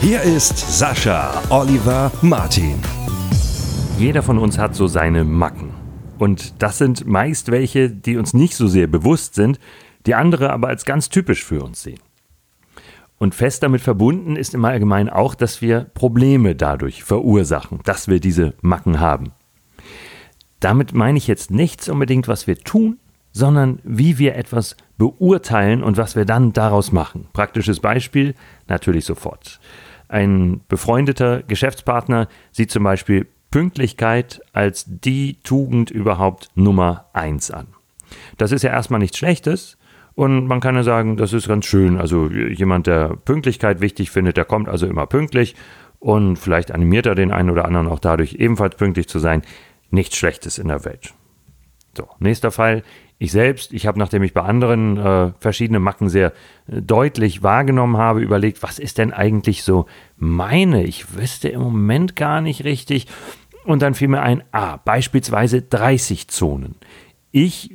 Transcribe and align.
Hier 0.00 0.22
ist 0.22 0.78
Sascha 0.78 1.42
Oliver 1.50 2.12
Martin. 2.22 2.78
Jeder 3.98 4.22
von 4.22 4.38
uns 4.38 4.58
hat 4.58 4.74
so 4.74 4.86
seine 4.86 5.24
Macken. 5.24 5.74
Und 6.18 6.62
das 6.62 6.78
sind 6.78 7.06
meist 7.06 7.50
welche, 7.50 7.90
die 7.90 8.16
uns 8.16 8.34
nicht 8.34 8.56
so 8.56 8.68
sehr 8.68 8.86
bewusst 8.86 9.34
sind, 9.34 9.58
die 10.06 10.14
andere 10.14 10.50
aber 10.52 10.68
als 10.68 10.84
ganz 10.84 11.08
typisch 11.08 11.42
für 11.42 11.62
uns 11.64 11.82
sehen. 11.82 12.00
Und 13.18 13.34
fest 13.34 13.62
damit 13.62 13.80
verbunden 13.80 14.36
ist 14.36 14.54
im 14.54 14.64
Allgemeinen 14.64 15.08
auch, 15.08 15.34
dass 15.34 15.62
wir 15.62 15.86
Probleme 15.94 16.54
dadurch 16.54 17.02
verursachen, 17.02 17.80
dass 17.84 18.06
wir 18.06 18.20
diese 18.20 18.52
Macken 18.60 19.00
haben. 19.00 19.32
Damit 20.60 20.92
meine 20.94 21.18
ich 21.18 21.26
jetzt 21.26 21.50
nichts 21.50 21.88
unbedingt, 21.88 22.28
was 22.28 22.46
wir 22.46 22.58
tun, 22.58 22.98
sondern 23.32 23.80
wie 23.82 24.18
wir 24.18 24.36
etwas 24.36 24.76
beurteilen 24.96 25.82
und 25.82 25.96
was 25.96 26.16
wir 26.16 26.24
dann 26.24 26.52
daraus 26.52 26.92
machen. 26.92 27.28
Praktisches 27.32 27.80
Beispiel, 27.80 28.34
natürlich 28.66 29.04
sofort. 29.04 29.60
Ein 30.08 30.60
befreundeter 30.68 31.42
Geschäftspartner 31.42 32.28
sieht 32.52 32.70
zum 32.70 32.84
Beispiel 32.84 33.26
Pünktlichkeit 33.50 34.40
als 34.52 34.84
die 34.86 35.38
Tugend 35.42 35.90
überhaupt 35.90 36.48
Nummer 36.54 37.06
eins 37.12 37.50
an. 37.50 37.68
Das 38.36 38.52
ist 38.52 38.62
ja 38.62 38.70
erstmal 38.70 39.00
nichts 39.00 39.18
Schlechtes, 39.18 39.76
und 40.16 40.46
man 40.46 40.60
kann 40.60 40.74
ja 40.74 40.82
sagen, 40.82 41.18
das 41.18 41.34
ist 41.34 41.46
ganz 41.46 41.66
schön. 41.66 41.98
Also 41.98 42.28
jemand, 42.30 42.86
der 42.86 43.16
Pünktlichkeit 43.16 43.82
wichtig 43.82 44.10
findet, 44.10 44.38
der 44.38 44.46
kommt 44.46 44.66
also 44.66 44.86
immer 44.86 45.06
pünktlich 45.06 45.54
und 46.00 46.38
vielleicht 46.38 46.72
animiert 46.72 47.04
er 47.04 47.14
den 47.14 47.30
einen 47.30 47.50
oder 47.50 47.66
anderen 47.66 47.86
auch 47.86 47.98
dadurch, 47.98 48.34
ebenfalls 48.34 48.76
pünktlich 48.76 49.08
zu 49.08 49.18
sein. 49.18 49.42
Nichts 49.90 50.16
Schlechtes 50.16 50.56
in 50.56 50.68
der 50.68 50.86
Welt. 50.86 51.12
So, 51.94 52.08
nächster 52.18 52.50
Fall. 52.50 52.82
Ich 53.18 53.32
selbst, 53.32 53.72
ich 53.72 53.86
habe, 53.86 53.98
nachdem 53.98 54.22
ich 54.22 54.34
bei 54.34 54.42
anderen 54.42 54.98
äh, 54.98 55.32
verschiedene 55.40 55.80
Macken 55.80 56.10
sehr 56.10 56.32
äh, 56.68 56.82
deutlich 56.82 57.42
wahrgenommen 57.42 57.96
habe, 57.96 58.20
überlegt, 58.20 58.62
was 58.62 58.78
ist 58.78 58.98
denn 58.98 59.12
eigentlich 59.12 59.62
so 59.62 59.86
meine? 60.16 60.84
Ich 60.84 61.16
wüsste 61.16 61.48
im 61.48 61.62
Moment 61.62 62.14
gar 62.14 62.42
nicht 62.42 62.64
richtig. 62.64 63.06
Und 63.64 63.80
dann 63.80 63.94
fiel 63.94 64.08
mir 64.08 64.20
ein, 64.20 64.44
ah, 64.52 64.76
beispielsweise 64.84 65.62
30 65.62 66.28
Zonen. 66.28 66.76
Ich 67.32 67.70
äh, 67.70 67.74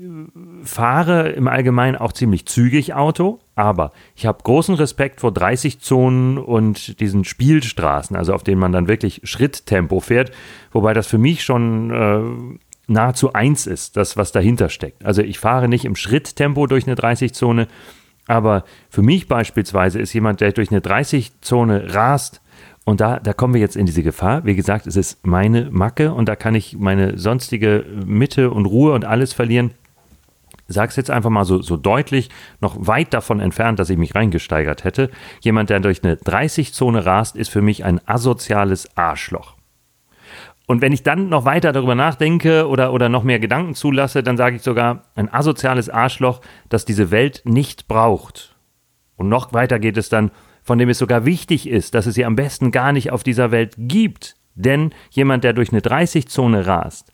fahre 0.64 1.30
im 1.30 1.48
Allgemeinen 1.48 1.96
auch 1.96 2.14
ziemlich 2.14 2.46
zügig 2.46 2.94
Auto, 2.94 3.40
aber 3.56 3.94
ich 4.16 4.28
habe 4.28 4.44
großen 4.44 4.76
Respekt 4.76 5.22
vor 5.22 5.32
30 5.32 5.80
Zonen 5.80 6.38
und 6.38 7.00
diesen 7.00 7.26
Spielstraßen, 7.26 8.16
also 8.16 8.36
auf 8.36 8.44
denen 8.44 8.60
man 8.60 8.72
dann 8.72 8.88
wirklich 8.88 9.22
Schritttempo 9.24 10.00
fährt, 10.02 10.32
wobei 10.72 10.94
das 10.94 11.08
für 11.08 11.18
mich 11.18 11.44
schon 11.44 11.92
äh, 11.92 12.58
nahezu 12.92 13.34
eins 13.34 13.68
ist, 13.68 13.98
das, 13.98 14.18
was 14.18 14.32
dahinter 14.32 14.70
steckt. 14.70 15.06
Also 15.06 15.22
ich 15.22 15.40
fahre 15.40 15.68
nicht 15.68 15.86
im 15.86 15.96
Schritttempo 15.96 16.68
durch 16.68 16.86
eine 16.88 16.96
30-Zone, 16.96 17.68
aber 18.28 18.64
für 18.90 19.02
mich 19.02 19.28
beispielsweise 19.28 20.00
ist 20.00 20.14
jemand, 20.14 20.42
der 20.42 20.52
durch 20.52 20.72
eine 20.72 20.80
30-Zone 20.80 21.94
rast, 21.94 22.42
und 22.84 23.00
da, 23.00 23.20
da 23.20 23.34
kommen 23.34 23.54
wir 23.54 23.62
jetzt 23.62 23.76
in 23.76 23.86
diese 23.86 24.02
Gefahr. 24.02 24.44
Wie 24.44 24.56
gesagt, 24.56 24.88
es 24.88 24.96
ist 24.96 25.26
meine 25.26 25.70
Macke 25.70 26.14
und 26.14 26.28
da 26.28 26.36
kann 26.36 26.56
ich 26.56 26.78
meine 26.78 27.18
sonstige 27.18 27.86
Mitte 28.06 28.50
und 28.50 28.66
Ruhe 28.66 28.94
und 28.94 29.06
alles 29.06 29.34
verlieren. 29.34 29.72
Sag's 30.68 30.96
jetzt 30.96 31.12
einfach 31.12 31.30
mal 31.30 31.46
so, 31.46 31.62
so 31.62 31.78
deutlich, 31.78 32.30
noch 32.60 32.76
weit 32.80 33.14
davon 33.14 33.40
entfernt, 33.40 33.78
dass 33.78 33.90
ich 33.90 33.98
mich 33.98 34.16
reingesteigert 34.16 34.84
hätte. 34.84 35.12
Jemand, 35.42 35.70
der 35.70 35.80
durch 35.80 36.04
eine 36.04 36.16
30-Zone 36.16 37.06
rast, 37.06 37.36
ist 37.36 37.50
für 37.50 37.62
mich 37.62 37.84
ein 37.84 38.02
asoziales 38.08 38.90
Arschloch. 38.98 39.56
Und 40.68 40.82
wenn 40.82 40.94
ich 40.94 41.04
dann 41.04 41.30
noch 41.30 41.46
weiter 41.46 41.74
darüber 41.74 41.96
nachdenke 41.96 42.68
oder, 42.68 42.94
oder 42.94 43.10
noch 43.10 43.24
mehr 43.24 43.40
Gedanken 43.40 43.76
zulasse, 43.76 44.24
dann 44.24 44.38
sage 44.38 44.56
ich 44.56 44.62
sogar 44.62 45.04
ein 45.16 45.32
asoziales 45.32 45.90
Arschloch, 45.90 46.42
das 46.70 46.86
diese 46.86 47.12
Welt 47.12 47.42
nicht 47.46 47.88
braucht. 47.88 48.56
Und 49.18 49.30
noch 49.30 49.54
weiter 49.54 49.80
geht 49.80 49.98
es 49.98 50.10
dann, 50.10 50.32
von 50.64 50.78
dem 50.78 50.90
es 50.90 51.00
sogar 51.00 51.26
wichtig 51.26 51.68
ist, 51.68 51.96
dass 51.96 52.06
es 52.06 52.16
sie 52.16 52.26
am 52.26 52.36
besten 52.36 52.72
gar 52.72 52.94
nicht 52.94 53.12
auf 53.12 53.24
dieser 53.24 53.52
Welt 53.52 53.74
gibt. 53.78 54.36
Denn 54.56 54.94
jemand, 55.10 55.44
der 55.44 55.54
durch 55.54 55.72
eine 55.72 55.82
30-Zone 55.82 56.68
rast, 56.68 57.12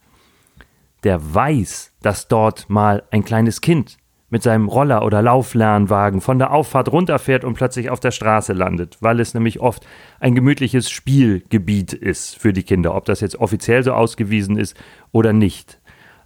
der 1.04 1.34
weiß, 1.34 1.94
dass 2.02 2.28
dort 2.28 2.70
mal 2.70 3.04
ein 3.12 3.24
kleines 3.24 3.62
Kind 3.62 3.98
mit 4.30 4.44
seinem 4.44 4.68
Roller 4.68 5.06
oder 5.06 5.22
Lauflernwagen 5.22 6.20
von 6.20 6.38
der 6.38 6.52
Auffahrt 6.52 6.92
runterfährt 6.92 7.46
und 7.46 7.54
plötzlich 7.54 7.90
auf 7.90 8.00
der 8.00 8.12
Straße 8.12 8.54
landet, 8.54 8.98
weil 9.00 9.20
es 9.20 9.34
nämlich 9.34 9.60
oft 9.60 9.88
ein 10.20 10.36
gemütliches 10.36 10.90
Spielgebiet 10.90 11.94
ist 11.94 12.38
für 12.38 12.52
die 12.52 12.64
Kinder, 12.64 12.94
ob 12.96 13.06
das 13.06 13.22
jetzt 13.22 13.38
offiziell 13.38 13.84
so 13.84 13.94
ausgewiesen 13.94 14.58
ist 14.58 14.76
oder 15.12 15.32
nicht. 15.32 15.80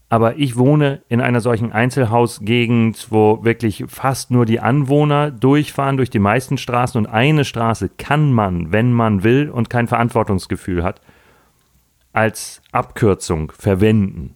Aber 0.09 0.35
ich 0.35 0.57
wohne 0.57 1.03
in 1.07 1.21
einer 1.21 1.39
solchen 1.39 1.71
Einzelhausgegend, 1.71 3.07
wo 3.11 3.45
wirklich 3.45 3.85
fast 3.87 4.29
nur 4.29 4.45
die 4.45 4.59
Anwohner 4.59 5.31
durchfahren 5.31 5.95
durch 5.95 6.09
die 6.09 6.19
meisten 6.19 6.57
Straßen 6.57 6.97
und 6.97 7.07
eine 7.07 7.45
Straße 7.45 7.87
kann 7.97 8.33
man, 8.33 8.73
wenn 8.73 8.91
man 8.91 9.23
will 9.23 9.49
und 9.49 9.69
kein 9.69 9.87
Verantwortungsgefühl 9.87 10.83
hat, 10.83 10.99
als 12.11 12.61
Abkürzung 12.73 13.53
verwenden. 13.57 14.35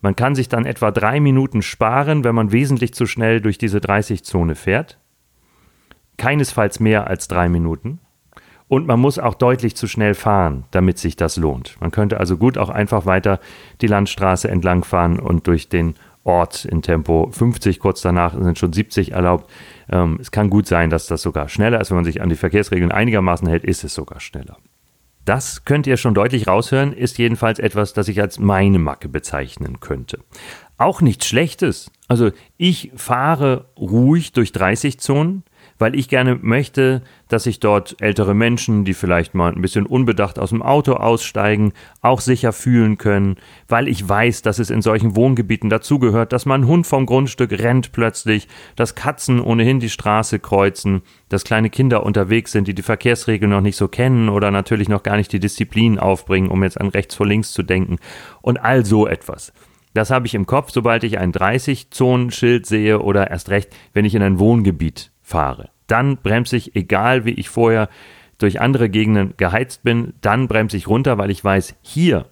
Man 0.00 0.16
kann 0.16 0.34
sich 0.34 0.48
dann 0.48 0.64
etwa 0.64 0.90
drei 0.90 1.20
Minuten 1.20 1.62
sparen, 1.62 2.24
wenn 2.24 2.34
man 2.34 2.52
wesentlich 2.52 2.94
zu 2.94 3.06
schnell 3.06 3.40
durch 3.40 3.58
diese 3.58 3.78
30-Zone 3.78 4.54
fährt. 4.54 4.98
Keinesfalls 6.16 6.80
mehr 6.80 7.06
als 7.06 7.28
drei 7.28 7.48
Minuten. 7.48 8.00
Und 8.68 8.86
man 8.86 9.00
muss 9.00 9.18
auch 9.18 9.34
deutlich 9.34 9.76
zu 9.76 9.86
schnell 9.86 10.14
fahren, 10.14 10.64
damit 10.70 10.98
sich 10.98 11.16
das 11.16 11.36
lohnt. 11.36 11.76
Man 11.80 11.90
könnte 11.90 12.20
also 12.20 12.36
gut 12.36 12.58
auch 12.58 12.68
einfach 12.68 13.06
weiter 13.06 13.40
die 13.80 13.86
Landstraße 13.86 14.48
entlang 14.48 14.84
fahren 14.84 15.18
und 15.18 15.46
durch 15.46 15.68
den 15.70 15.94
Ort 16.22 16.66
in 16.66 16.82
Tempo 16.82 17.30
50, 17.32 17.80
kurz 17.80 18.02
danach 18.02 18.34
sind 18.34 18.58
schon 18.58 18.74
70 18.74 19.12
erlaubt. 19.12 19.50
Ähm, 19.88 20.18
es 20.20 20.30
kann 20.30 20.50
gut 20.50 20.66
sein, 20.66 20.90
dass 20.90 21.06
das 21.06 21.22
sogar 21.22 21.48
schneller 21.48 21.80
ist. 21.80 21.90
Wenn 21.90 21.96
man 21.96 22.04
sich 22.04 22.20
an 22.20 22.28
die 22.28 22.36
Verkehrsregeln 22.36 22.92
einigermaßen 22.92 23.48
hält, 23.48 23.64
ist 23.64 23.82
es 23.82 23.94
sogar 23.94 24.20
schneller. 24.20 24.58
Das 25.28 25.66
könnt 25.66 25.86
ihr 25.86 25.98
schon 25.98 26.14
deutlich 26.14 26.46
raushören, 26.46 26.94
ist 26.94 27.18
jedenfalls 27.18 27.58
etwas, 27.58 27.92
das 27.92 28.08
ich 28.08 28.22
als 28.22 28.38
meine 28.38 28.78
Macke 28.78 29.10
bezeichnen 29.10 29.78
könnte. 29.78 30.20
Auch 30.78 31.02
nichts 31.02 31.26
Schlechtes. 31.26 31.90
Also 32.06 32.30
ich 32.56 32.92
fahre 32.96 33.66
ruhig 33.76 34.32
durch 34.32 34.52
30 34.52 34.98
Zonen, 35.00 35.42
weil 35.78 35.94
ich 35.94 36.08
gerne 36.08 36.38
möchte, 36.40 37.02
dass 37.28 37.44
sich 37.44 37.60
dort 37.60 37.96
ältere 38.00 38.34
Menschen, 38.34 38.84
die 38.84 38.94
vielleicht 38.94 39.34
mal 39.34 39.52
ein 39.52 39.62
bisschen 39.62 39.86
unbedacht 39.86 40.38
aus 40.38 40.50
dem 40.50 40.62
Auto 40.62 40.94
aussteigen, 40.94 41.72
auch 42.02 42.20
sicher 42.20 42.52
fühlen 42.52 42.98
können, 42.98 43.36
weil 43.68 43.88
ich 43.88 44.06
weiß, 44.06 44.42
dass 44.42 44.58
es 44.58 44.70
in 44.70 44.82
solchen 44.82 45.16
Wohngebieten 45.16 45.70
dazugehört, 45.70 46.32
dass 46.32 46.46
man 46.46 46.66
Hund 46.66 46.86
vom 46.86 47.06
Grundstück 47.06 47.52
rennt 47.52 47.92
plötzlich, 47.92 48.48
dass 48.76 48.94
Katzen 48.94 49.40
ohnehin 49.40 49.80
die 49.80 49.90
Straße 49.90 50.38
kreuzen, 50.38 51.02
dass 51.28 51.44
kleine 51.44 51.70
Kinder 51.70 52.04
unterwegs 52.04 52.52
sind, 52.52 52.68
die 52.68 52.74
die 52.74 52.82
Verkehrsregeln 52.82 53.50
noch 53.50 53.60
nicht 53.60 53.76
so 53.76 53.88
kennen 53.88 54.28
oder 54.28 54.50
natürlich 54.50 54.88
noch 54.88 55.02
gar 55.02 55.16
nicht 55.16 55.32
die 55.32 55.40
Disziplin 55.40 55.98
aufbringen, 55.98 56.48
um 56.48 56.62
jetzt 56.62 56.80
an 56.80 56.88
rechts 56.88 57.14
vor 57.14 57.26
links 57.26 57.52
zu 57.52 57.62
denken 57.62 57.98
und 58.42 58.58
all 58.58 58.84
so 58.84 59.06
etwas. 59.06 59.52
Das 59.94 60.10
habe 60.10 60.26
ich 60.26 60.34
im 60.34 60.46
Kopf, 60.46 60.70
sobald 60.70 61.02
ich 61.02 61.18
ein 61.18 61.32
30-Zonen-Schild 61.32 62.66
sehe 62.66 63.00
oder 63.00 63.30
erst 63.30 63.48
recht, 63.48 63.74
wenn 63.94 64.04
ich 64.04 64.14
in 64.14 64.22
ein 64.22 64.38
Wohngebiet 64.38 65.10
fahre. 65.28 65.70
Dann 65.86 66.16
bremse 66.16 66.56
ich, 66.56 66.74
egal 66.74 67.24
wie 67.24 67.32
ich 67.32 67.48
vorher 67.48 67.88
durch 68.38 68.60
andere 68.60 68.88
Gegenden 68.88 69.34
geheizt 69.36 69.82
bin, 69.82 70.14
dann 70.20 70.48
bremse 70.48 70.76
ich 70.76 70.88
runter, 70.88 71.18
weil 71.18 71.30
ich 71.30 71.44
weiß, 71.44 71.76
hier 71.82 72.26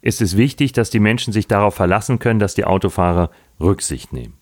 ist 0.00 0.20
es 0.20 0.36
wichtig, 0.36 0.72
dass 0.72 0.90
die 0.90 1.00
Menschen 1.00 1.32
sich 1.32 1.46
darauf 1.46 1.74
verlassen 1.74 2.18
können, 2.18 2.40
dass 2.40 2.54
die 2.54 2.64
Autofahrer 2.64 3.30
Rücksicht 3.60 4.12
nehmen. 4.12 4.34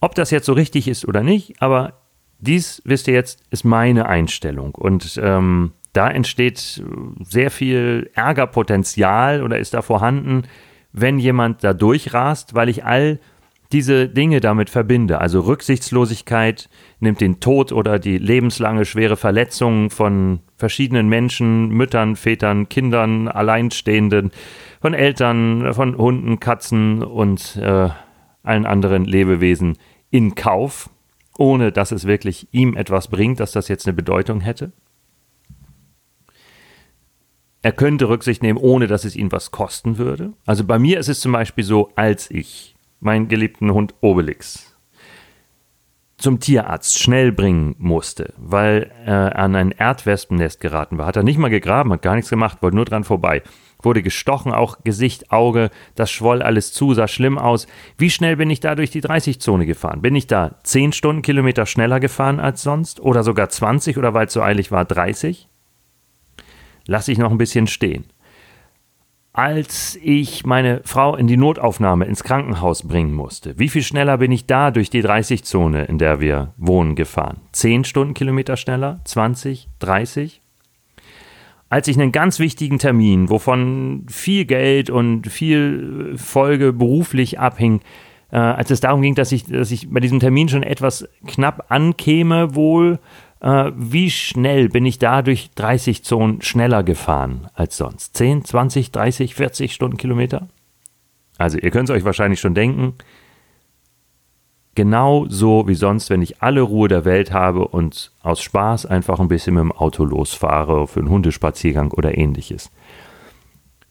Ob 0.00 0.14
das 0.14 0.30
jetzt 0.30 0.46
so 0.46 0.52
richtig 0.52 0.86
ist 0.86 1.06
oder 1.06 1.22
nicht, 1.22 1.60
aber 1.60 1.94
dies, 2.38 2.82
wisst 2.84 3.08
ihr 3.08 3.14
jetzt, 3.14 3.42
ist 3.50 3.64
meine 3.64 4.06
Einstellung. 4.06 4.74
Und 4.74 5.18
ähm, 5.22 5.72
da 5.92 6.08
entsteht 6.08 6.82
sehr 7.20 7.50
viel 7.50 8.10
Ärgerpotenzial 8.14 9.42
oder 9.42 9.58
ist 9.58 9.74
da 9.74 9.82
vorhanden, 9.82 10.44
wenn 10.92 11.18
jemand 11.18 11.64
da 11.64 11.72
durchrast, 11.72 12.54
weil 12.54 12.68
ich 12.68 12.84
all 12.84 13.18
diese 13.72 14.08
Dinge 14.08 14.40
damit 14.40 14.70
verbinde. 14.70 15.20
Also 15.20 15.40
Rücksichtslosigkeit 15.40 16.70
nimmt 17.00 17.20
den 17.20 17.40
Tod 17.40 17.70
oder 17.72 17.98
die 17.98 18.18
lebenslange 18.18 18.84
schwere 18.84 19.16
Verletzung 19.16 19.90
von 19.90 20.40
verschiedenen 20.56 21.08
Menschen, 21.08 21.68
Müttern, 21.68 22.16
Vätern, 22.16 22.68
Kindern, 22.68 23.28
Alleinstehenden, 23.28 24.30
von 24.80 24.94
Eltern, 24.94 25.74
von 25.74 25.98
Hunden, 25.98 26.40
Katzen 26.40 27.02
und 27.02 27.56
äh, 27.56 27.90
allen 28.42 28.66
anderen 28.66 29.04
Lebewesen 29.04 29.76
in 30.10 30.34
Kauf. 30.34 30.88
ohne 31.38 31.70
dass 31.70 31.92
es 31.92 32.04
wirklich 32.04 32.48
ihm 32.50 32.76
etwas 32.76 33.08
bringt, 33.08 33.38
dass 33.38 33.52
das 33.52 33.68
jetzt 33.68 33.86
eine 33.86 33.94
Bedeutung 33.94 34.40
hätte. 34.40 34.72
Er 37.62 37.72
könnte 37.72 38.08
Rücksicht 38.08 38.42
nehmen, 38.42 38.58
ohne 38.58 38.86
dass 38.88 39.04
es 39.04 39.16
ihn 39.16 39.32
was 39.32 39.50
kosten 39.50 39.98
würde. 39.98 40.32
Also 40.46 40.64
bei 40.64 40.78
mir 40.78 40.98
ist 40.98 41.08
es 41.08 41.20
zum 41.20 41.32
Beispiel 41.32 41.64
so, 41.64 41.90
als 41.96 42.30
ich 42.30 42.74
meinen 43.00 43.28
geliebten 43.28 43.72
Hund 43.72 43.94
Obelix 44.00 44.78
zum 46.18 46.40
Tierarzt 46.40 46.98
schnell 46.98 47.30
bringen 47.30 47.76
musste, 47.78 48.34
weil 48.36 48.90
er 49.04 49.36
an 49.36 49.54
ein 49.54 49.70
Erdwespennest 49.70 50.60
geraten 50.60 50.98
war. 50.98 51.06
Hat 51.06 51.16
er 51.16 51.22
nicht 51.22 51.38
mal 51.38 51.48
gegraben, 51.48 51.92
hat 51.92 52.02
gar 52.02 52.16
nichts 52.16 52.28
gemacht, 52.28 52.58
wollte 52.60 52.76
nur 52.76 52.84
dran 52.84 53.04
vorbei. 53.04 53.42
Wurde 53.80 54.02
gestochen, 54.02 54.52
auch 54.52 54.78
Gesicht, 54.82 55.30
Auge, 55.30 55.70
das 55.94 56.10
schwoll 56.10 56.42
alles 56.42 56.72
zu, 56.72 56.94
sah 56.94 57.06
schlimm 57.06 57.38
aus. 57.38 57.68
Wie 57.96 58.10
schnell 58.10 58.36
bin 58.36 58.50
ich 58.50 58.58
da 58.58 58.74
durch 58.74 58.90
die 58.90 59.02
30-Zone 59.02 59.66
gefahren? 59.66 60.02
Bin 60.02 60.16
ich 60.16 60.26
da 60.26 60.56
10 60.64 60.92
Stundenkilometer 60.92 61.64
schneller 61.64 62.00
gefahren 62.00 62.40
als 62.40 62.62
sonst? 62.62 62.98
Oder 62.98 63.22
sogar 63.22 63.48
20 63.48 63.96
oder 63.96 64.14
weil 64.14 64.26
es 64.26 64.32
so 64.32 64.42
eilig 64.42 64.72
war 64.72 64.84
30? 64.84 65.48
Lass 66.86 67.06
ich 67.06 67.18
noch 67.18 67.30
ein 67.30 67.38
bisschen 67.38 67.68
stehen 67.68 68.06
als 69.38 69.96
ich 70.02 70.44
meine 70.44 70.80
Frau 70.84 71.14
in 71.14 71.28
die 71.28 71.36
Notaufnahme 71.36 72.06
ins 72.06 72.24
Krankenhaus 72.24 72.82
bringen 72.82 73.14
musste. 73.14 73.56
Wie 73.56 73.68
viel 73.68 73.84
schneller 73.84 74.18
bin 74.18 74.32
ich 74.32 74.46
da 74.46 74.72
durch 74.72 74.90
die 74.90 75.00
30-Zone, 75.00 75.84
in 75.84 75.98
der 75.98 76.18
wir 76.18 76.54
wohnen, 76.56 76.96
gefahren? 76.96 77.36
10 77.52 77.84
Stundenkilometer 77.84 78.56
schneller? 78.56 78.98
20? 79.04 79.68
30? 79.78 80.40
Als 81.68 81.86
ich 81.86 81.96
einen 81.96 82.10
ganz 82.10 82.40
wichtigen 82.40 82.80
Termin, 82.80 83.30
wovon 83.30 84.06
viel 84.10 84.44
Geld 84.44 84.90
und 84.90 85.28
viel 85.28 86.14
Folge 86.16 86.72
beruflich 86.72 87.38
abhing, 87.38 87.80
äh, 88.32 88.38
als 88.38 88.72
es 88.72 88.80
darum 88.80 89.02
ging, 89.02 89.14
dass 89.14 89.30
ich, 89.30 89.44
dass 89.44 89.70
ich 89.70 89.88
bei 89.88 90.00
diesem 90.00 90.18
Termin 90.18 90.48
schon 90.48 90.64
etwas 90.64 91.08
knapp 91.28 91.66
ankäme, 91.68 92.56
wohl, 92.56 92.98
äh, 93.40 93.70
wie 93.76 94.10
schnell 94.10 94.68
bin 94.68 94.84
ich 94.86 94.98
da 94.98 95.22
durch 95.22 95.50
30 95.54 96.04
Zonen 96.04 96.42
schneller 96.42 96.82
gefahren 96.82 97.48
als 97.54 97.76
sonst? 97.76 98.16
10, 98.16 98.44
20, 98.44 98.92
30, 98.92 99.34
40 99.34 99.72
Stundenkilometer? 99.72 100.48
Also 101.36 101.58
ihr 101.58 101.70
könnt 101.70 101.88
es 101.88 101.94
euch 101.94 102.04
wahrscheinlich 102.04 102.40
schon 102.40 102.54
denken, 102.54 102.94
genau 104.74 105.26
so 105.28 105.66
wie 105.68 105.74
sonst, 105.74 106.10
wenn 106.10 106.22
ich 106.22 106.42
alle 106.42 106.60
Ruhe 106.60 106.88
der 106.88 107.04
Welt 107.04 107.32
habe 107.32 107.66
und 107.66 108.12
aus 108.22 108.42
Spaß 108.42 108.86
einfach 108.86 109.20
ein 109.20 109.28
bisschen 109.28 109.54
mit 109.54 109.62
dem 109.62 109.72
Auto 109.72 110.04
losfahre 110.04 110.86
für 110.86 111.00
einen 111.00 111.10
Hundespaziergang 111.10 111.92
oder 111.92 112.16
ähnliches. 112.16 112.70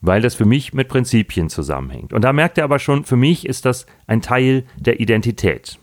Weil 0.01 0.21
das 0.21 0.35
für 0.35 0.45
mich 0.45 0.73
mit 0.73 0.89
Prinzipien 0.89 1.49
zusammenhängt. 1.49 2.13
Und 2.13 2.23
da 2.23 2.31
merkt 2.31 2.57
ihr 2.57 2.63
aber 2.63 2.79
schon, 2.79 3.03
für 3.03 3.15
mich 3.15 3.45
ist 3.45 3.65
das 3.65 3.85
ein 4.05 4.21
Teil 4.21 4.65
der 4.77 4.99
Identität. 4.99 5.79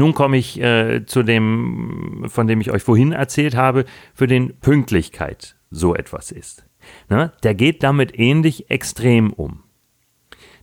Nun 0.00 0.14
komme 0.14 0.38
ich 0.38 0.58
äh, 0.58 1.04
zu 1.04 1.22
dem, 1.22 2.24
von 2.28 2.46
dem 2.46 2.62
ich 2.62 2.70
euch 2.70 2.82
vorhin 2.82 3.12
erzählt 3.12 3.54
habe, 3.54 3.84
für 4.14 4.26
den 4.26 4.58
Pünktlichkeit 4.58 5.56
so 5.70 5.94
etwas 5.94 6.32
ist. 6.32 6.64
Na, 7.10 7.34
der 7.42 7.54
geht 7.54 7.82
damit 7.82 8.18
ähnlich 8.18 8.70
extrem 8.70 9.30
um. 9.30 9.62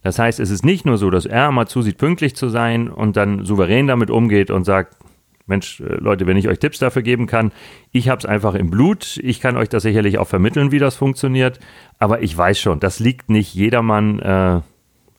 Das 0.01 0.17
heißt, 0.17 0.39
es 0.39 0.49
ist 0.49 0.65
nicht 0.65 0.87
nur 0.87 0.97
so, 0.97 1.11
dass 1.11 1.27
er 1.27 1.51
mal 1.51 1.67
zusieht, 1.67 1.99
pünktlich 1.99 2.35
zu 2.35 2.49
sein 2.49 2.89
und 2.89 3.15
dann 3.15 3.45
souverän 3.45 3.85
damit 3.85 4.09
umgeht 4.09 4.49
und 4.49 4.63
sagt, 4.63 4.97
Mensch, 5.45 5.81
äh, 5.81 5.83
Leute, 5.83 6.25
wenn 6.25 6.37
ich 6.37 6.47
euch 6.47 6.57
Tipps 6.57 6.79
dafür 6.79 7.03
geben 7.03 7.27
kann, 7.27 7.51
ich 7.91 8.09
habe 8.09 8.17
es 8.17 8.25
einfach 8.25 8.55
im 8.55 8.71
Blut. 8.71 9.19
Ich 9.21 9.39
kann 9.39 9.55
euch 9.55 9.69
das 9.69 9.83
sicherlich 9.83 10.17
auch 10.17 10.27
vermitteln, 10.27 10.71
wie 10.71 10.79
das 10.79 10.95
funktioniert. 10.95 11.59
Aber 11.99 12.23
ich 12.23 12.35
weiß 12.35 12.59
schon, 12.59 12.79
das 12.79 12.99
liegt 12.99 13.29
nicht 13.29 13.53
jedermann 13.53 14.17
äh, 14.17 14.61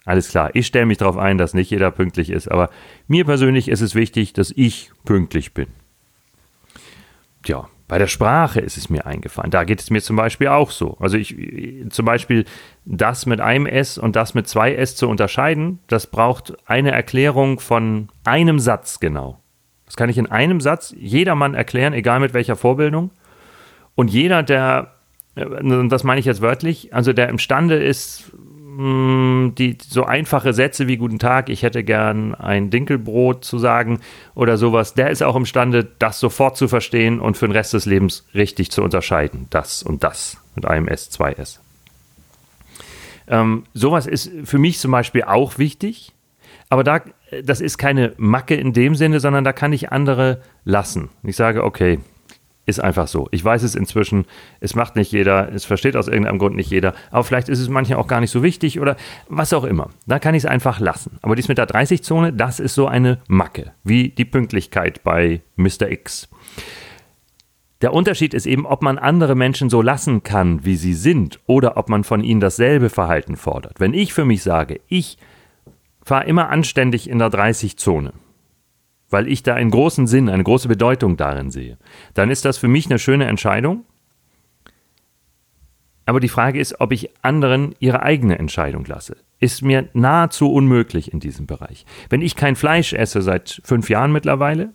alles 0.08 0.30
klar, 0.30 0.50
ich 0.54 0.66
stelle 0.66 0.86
mich 0.86 0.98
darauf 0.98 1.18
ein, 1.18 1.36
dass 1.36 1.52
nicht 1.52 1.70
jeder 1.70 1.90
pünktlich 1.90 2.30
ist, 2.30 2.50
aber 2.50 2.70
mir 3.08 3.26
persönlich 3.26 3.68
ist 3.68 3.82
es 3.82 3.94
wichtig, 3.94 4.32
dass 4.32 4.52
ich 4.56 4.90
pünktlich 5.04 5.52
bin. 5.52 5.68
Tja, 7.42 7.68
bei 7.88 7.98
der 7.98 8.06
Sprache 8.06 8.60
ist 8.60 8.78
es 8.78 8.88
mir 8.88 9.04
eingefallen. 9.04 9.50
Da 9.50 9.64
geht 9.64 9.80
es 9.80 9.90
mir 9.90 10.00
zum 10.00 10.16
Beispiel 10.16 10.48
auch 10.48 10.70
so. 10.70 10.96
Also 10.98 11.18
ich 11.18 11.36
zum 11.90 12.06
Beispiel 12.06 12.46
das 12.86 13.26
mit 13.26 13.40
einem 13.40 13.66
S 13.66 13.98
und 13.98 14.16
das 14.16 14.32
mit 14.32 14.48
zwei 14.48 14.74
S 14.74 14.96
zu 14.96 15.08
unterscheiden, 15.08 15.78
das 15.88 16.06
braucht 16.06 16.54
eine 16.66 16.90
Erklärung 16.90 17.60
von 17.60 18.08
einem 18.24 18.60
Satz 18.60 19.00
genau. 19.00 19.40
Das 19.84 19.96
kann 19.96 20.08
ich 20.08 20.16
in 20.16 20.26
einem 20.26 20.62
Satz 20.62 20.94
jedermann 20.98 21.54
erklären, 21.54 21.92
egal 21.92 22.20
mit 22.20 22.32
welcher 22.32 22.56
Vorbildung. 22.56 23.10
Und 23.94 24.08
jeder, 24.08 24.42
der, 24.42 24.94
äh, 25.34 25.44
das 25.88 26.02
meine 26.02 26.20
ich 26.20 26.26
jetzt 26.26 26.40
wörtlich, 26.40 26.94
also 26.94 27.12
der 27.12 27.28
imstande 27.28 27.76
ist, 27.76 28.32
Mm, 28.80 29.56
die 29.56 29.76
so 29.84 30.04
einfache 30.04 30.52
Sätze 30.52 30.86
wie 30.86 30.98
Guten 30.98 31.18
Tag, 31.18 31.48
ich 31.48 31.64
hätte 31.64 31.82
gern 31.82 32.36
ein 32.36 32.70
Dinkelbrot 32.70 33.44
zu 33.44 33.58
sagen 33.58 33.98
oder 34.36 34.56
sowas, 34.56 34.94
der 34.94 35.10
ist 35.10 35.20
auch 35.20 35.34
imstande, 35.34 35.84
das 35.98 36.20
sofort 36.20 36.56
zu 36.56 36.68
verstehen 36.68 37.18
und 37.18 37.36
für 37.36 37.48
den 37.48 37.56
Rest 37.56 37.74
des 37.74 37.86
Lebens 37.86 38.24
richtig 38.34 38.70
zu 38.70 38.84
unterscheiden. 38.84 39.48
Das 39.50 39.82
und 39.82 40.04
das 40.04 40.36
mit 40.54 40.64
einem 40.64 40.86
S, 40.86 41.10
zwei 41.10 41.32
S. 41.32 41.60
Ähm, 43.26 43.64
sowas 43.74 44.06
ist 44.06 44.30
für 44.44 44.58
mich 44.58 44.78
zum 44.78 44.92
Beispiel 44.92 45.24
auch 45.24 45.58
wichtig, 45.58 46.12
aber 46.68 46.84
da, 46.84 47.00
das 47.42 47.60
ist 47.60 47.78
keine 47.78 48.14
Macke 48.16 48.54
in 48.54 48.72
dem 48.72 48.94
Sinne, 48.94 49.18
sondern 49.18 49.42
da 49.42 49.52
kann 49.52 49.72
ich 49.72 49.90
andere 49.90 50.40
lassen. 50.64 51.08
Ich 51.24 51.34
sage, 51.34 51.64
okay, 51.64 51.98
ist 52.68 52.78
einfach 52.80 53.08
so. 53.08 53.28
Ich 53.30 53.44
weiß 53.44 53.62
es 53.62 53.74
inzwischen, 53.74 54.26
es 54.60 54.74
macht 54.74 54.94
nicht 54.94 55.10
jeder, 55.10 55.50
es 55.52 55.64
versteht 55.64 55.96
aus 55.96 56.06
irgendeinem 56.06 56.38
Grund 56.38 56.54
nicht 56.54 56.70
jeder, 56.70 56.94
aber 57.10 57.24
vielleicht 57.24 57.48
ist 57.48 57.58
es 57.58 57.68
manchen 57.68 57.96
auch 57.96 58.06
gar 58.06 58.20
nicht 58.20 58.30
so 58.30 58.42
wichtig 58.42 58.78
oder 58.78 58.96
was 59.28 59.52
auch 59.52 59.64
immer. 59.64 59.88
Da 60.06 60.18
kann 60.18 60.34
ich 60.34 60.44
es 60.44 60.50
einfach 60.50 60.78
lassen. 60.78 61.18
Aber 61.22 61.34
dies 61.34 61.48
mit 61.48 61.58
der 61.58 61.66
30-Zone, 61.66 62.32
das 62.32 62.60
ist 62.60 62.74
so 62.74 62.86
eine 62.86 63.18
Macke, 63.26 63.72
wie 63.82 64.10
die 64.10 64.26
Pünktlichkeit 64.26 65.02
bei 65.02 65.40
Mr. 65.56 65.90
X. 65.90 66.28
Der 67.80 67.94
Unterschied 67.94 68.34
ist 68.34 68.46
eben, 68.46 68.66
ob 68.66 68.82
man 68.82 68.98
andere 68.98 69.34
Menschen 69.34 69.70
so 69.70 69.80
lassen 69.80 70.22
kann, 70.22 70.64
wie 70.64 70.76
sie 70.76 70.94
sind, 70.94 71.40
oder 71.46 71.76
ob 71.76 71.88
man 71.88 72.04
von 72.04 72.22
ihnen 72.22 72.40
dasselbe 72.40 72.90
Verhalten 72.90 73.36
fordert. 73.36 73.78
Wenn 73.80 73.94
ich 73.94 74.12
für 74.12 74.24
mich 74.24 74.42
sage, 74.42 74.80
ich 74.88 75.16
fahre 76.02 76.26
immer 76.26 76.50
anständig 76.50 77.08
in 77.08 77.18
der 77.18 77.28
30-Zone, 77.28 78.12
weil 79.10 79.28
ich 79.28 79.42
da 79.42 79.54
einen 79.54 79.70
großen 79.70 80.06
Sinn, 80.06 80.28
eine 80.28 80.44
große 80.44 80.68
Bedeutung 80.68 81.16
darin 81.16 81.50
sehe, 81.50 81.78
dann 82.14 82.30
ist 82.30 82.44
das 82.44 82.58
für 82.58 82.68
mich 82.68 82.86
eine 82.86 82.98
schöne 82.98 83.26
Entscheidung. 83.26 83.84
Aber 86.06 86.20
die 86.20 86.28
Frage 86.28 86.58
ist, 86.58 86.80
ob 86.80 86.92
ich 86.92 87.10
anderen 87.22 87.74
ihre 87.80 88.02
eigene 88.02 88.38
Entscheidung 88.38 88.84
lasse. 88.86 89.16
Ist 89.40 89.62
mir 89.62 89.88
nahezu 89.92 90.50
unmöglich 90.50 91.12
in 91.12 91.20
diesem 91.20 91.46
Bereich. 91.46 91.84
Wenn 92.08 92.22
ich 92.22 92.34
kein 92.34 92.56
Fleisch 92.56 92.94
esse 92.94 93.20
seit 93.20 93.60
fünf 93.62 93.90
Jahren 93.90 94.12
mittlerweile, 94.12 94.72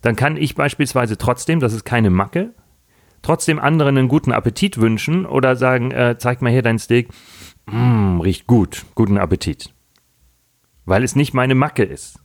dann 0.00 0.16
kann 0.16 0.36
ich 0.36 0.54
beispielsweise 0.54 1.16
trotzdem, 1.16 1.60
das 1.60 1.72
ist 1.72 1.84
keine 1.84 2.10
Macke, 2.10 2.52
trotzdem 3.22 3.58
anderen 3.58 3.96
einen 3.96 4.08
guten 4.08 4.32
Appetit 4.32 4.78
wünschen 4.78 5.26
oder 5.26 5.56
sagen, 5.56 5.92
äh, 5.92 6.16
zeig 6.18 6.42
mal 6.42 6.50
hier 6.50 6.62
dein 6.62 6.78
Steak, 6.78 7.08
mm, 7.66 8.20
riecht 8.20 8.46
gut, 8.46 8.84
guten 8.94 9.18
Appetit. 9.18 9.72
Weil 10.84 11.04
es 11.04 11.14
nicht 11.14 11.32
meine 11.32 11.54
Macke 11.54 11.84
ist. 11.84 12.21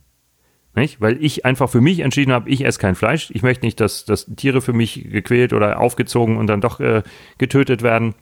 Nicht? 0.74 1.00
Weil 1.00 1.22
ich 1.22 1.44
einfach 1.44 1.68
für 1.68 1.80
mich 1.80 2.00
entschieden 2.00 2.32
habe, 2.32 2.48
ich 2.48 2.64
esse 2.64 2.78
kein 2.78 2.94
Fleisch. 2.94 3.30
Ich 3.32 3.42
möchte 3.42 3.64
nicht, 3.64 3.80
dass, 3.80 4.04
dass 4.04 4.26
Tiere 4.36 4.60
für 4.60 4.72
mich 4.72 5.08
gequält 5.10 5.52
oder 5.52 5.80
aufgezogen 5.80 6.36
und 6.36 6.46
dann 6.46 6.60
doch 6.60 6.78
äh, 6.80 7.02
getötet 7.38 7.82
werden. 7.82 8.14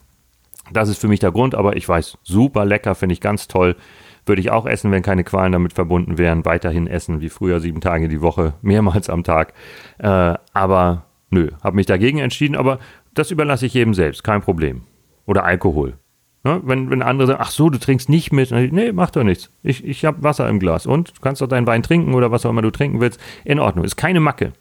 Das 0.73 0.89
ist 0.89 1.01
für 1.01 1.09
mich 1.09 1.21
der 1.21 1.33
Grund, 1.33 1.55
aber 1.55 1.77
ich 1.77 1.89
weiß, 1.89 2.19
super 2.23 2.65
lecker, 2.65 2.95
finde 2.95 3.13
ich 3.13 3.21
ganz 3.21 3.47
toll. 3.47 3.77
Würde 4.25 4.41
ich 4.41 4.51
auch 4.51 4.67
essen, 4.67 4.91
wenn 4.91 5.03
keine 5.03 5.23
Qualen 5.23 5.53
damit 5.53 5.73
verbunden 5.73 6.19
wären. 6.19 6.45
Weiterhin 6.45 6.89
essen 6.89 7.21
wie 7.21 7.29
früher, 7.29 7.61
sieben 7.61 7.81
Tage 7.81 8.09
die 8.09 8.23
Woche, 8.23 8.55
mehrmals 8.63 9.09
am 9.11 9.23
Tag. 9.23 9.53
Äh, 9.99 10.35
aber 10.53 11.07
nö, 11.31 11.51
habe 11.63 11.77
mich 11.77 11.87
dagegen 11.87 12.19
entschieden, 12.19 12.57
aber 12.57 12.79
das 13.15 13.31
überlasse 13.31 13.67
ich 13.67 13.75
jedem 13.75 13.95
selbst, 13.95 14.25
kein 14.25 14.43
Problem. 14.43 14.83
Oder 15.27 15.45
Alkohol. 15.45 15.99
Ne? 16.47 16.61
Wenn, 16.65 16.91
wenn 16.91 17.03
andere 17.03 17.27
sagen, 17.27 17.41
ach 17.43 17.51
so, 17.51 17.71
du 17.71 17.79
trinkst 17.79 18.09
nicht 18.09 18.33
mit. 18.33 18.53
Nee, 18.53 18.93
mach 18.93 19.11
doch 19.11 19.25
nichts. 19.25 19.51
Ich, 19.65 19.85
ich 19.85 20.05
habe 20.05 20.23
Wasser 20.23 20.49
im 20.49 20.61
Glas. 20.61 20.87
Und 20.87 21.09
du 21.17 21.21
kannst 21.21 21.43
doch 21.43 21.49
deinen 21.49 21.67
Wein 21.67 21.83
trinken 21.83 22.15
oder 22.15 22.31
was 22.31 22.47
auch 22.47 22.51
immer 22.51 22.63
du 22.63 22.71
trinken 22.71 23.01
willst. 23.01 23.21
In 23.45 23.59
Ordnung. 23.59 23.85
Ist 23.85 23.97
keine 23.97 24.21
Macke. 24.21 24.53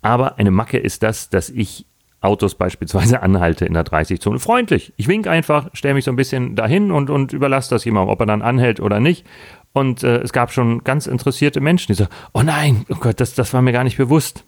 Aber 0.00 0.38
eine 0.38 0.50
Macke 0.50 0.78
ist 0.78 1.02
das, 1.02 1.28
dass 1.28 1.50
ich 1.50 1.84
Autos 2.22 2.54
beispielsweise 2.54 3.20
anhalte 3.22 3.66
in 3.66 3.74
der 3.74 3.84
30-Zone. 3.84 4.38
Freundlich. 4.38 4.94
Ich 4.96 5.08
wink 5.08 5.26
einfach, 5.26 5.68
stelle 5.74 5.92
mich 5.92 6.06
so 6.06 6.10
ein 6.10 6.16
bisschen 6.16 6.56
dahin 6.56 6.90
und, 6.90 7.10
und 7.10 7.34
überlasse 7.34 7.68
das 7.68 7.84
jemandem, 7.84 8.10
ob 8.10 8.20
er 8.20 8.26
dann 8.26 8.40
anhält 8.40 8.80
oder 8.80 8.98
nicht. 8.98 9.26
Und 9.74 10.02
äh, 10.02 10.20
es 10.20 10.32
gab 10.32 10.50
schon 10.50 10.84
ganz 10.84 11.06
interessierte 11.06 11.60
Menschen, 11.60 11.88
die 11.88 11.98
sagen, 11.98 12.10
oh 12.32 12.42
nein, 12.42 12.86
oh 12.88 12.96
Gott, 12.98 13.20
das, 13.20 13.34
das 13.34 13.52
war 13.52 13.60
mir 13.60 13.72
gar 13.72 13.84
nicht 13.84 13.98
bewusst. 13.98 14.46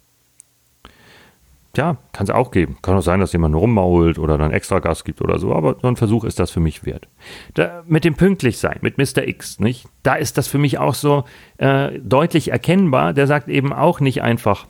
Tja, 1.72 1.98
kann 2.12 2.24
es 2.24 2.30
auch 2.30 2.50
geben. 2.50 2.78
Kann 2.82 2.96
auch 2.96 3.02
sein, 3.02 3.20
dass 3.20 3.32
jemand 3.32 3.54
rummault 3.54 4.18
oder 4.18 4.36
dann 4.38 4.50
extra 4.50 4.80
Gas 4.80 5.04
gibt 5.04 5.20
oder 5.22 5.38
so, 5.38 5.54
aber 5.54 5.76
so 5.80 5.86
ein 5.86 5.96
Versuch 5.96 6.24
ist 6.24 6.40
das 6.40 6.50
für 6.50 6.58
mich 6.58 6.84
wert. 6.84 7.08
Da, 7.54 7.84
mit 7.86 8.04
dem 8.04 8.14
Pünktlichsein, 8.14 8.78
mit 8.80 8.98
Mr. 8.98 9.26
X, 9.28 9.60
nicht? 9.60 9.86
Da 10.02 10.14
ist 10.14 10.36
das 10.36 10.48
für 10.48 10.58
mich 10.58 10.78
auch 10.78 10.94
so 10.94 11.24
äh, 11.58 11.98
deutlich 12.00 12.50
erkennbar. 12.50 13.12
Der 13.12 13.28
sagt 13.28 13.48
eben 13.48 13.72
auch 13.72 14.00
nicht 14.00 14.20
einfach, 14.20 14.66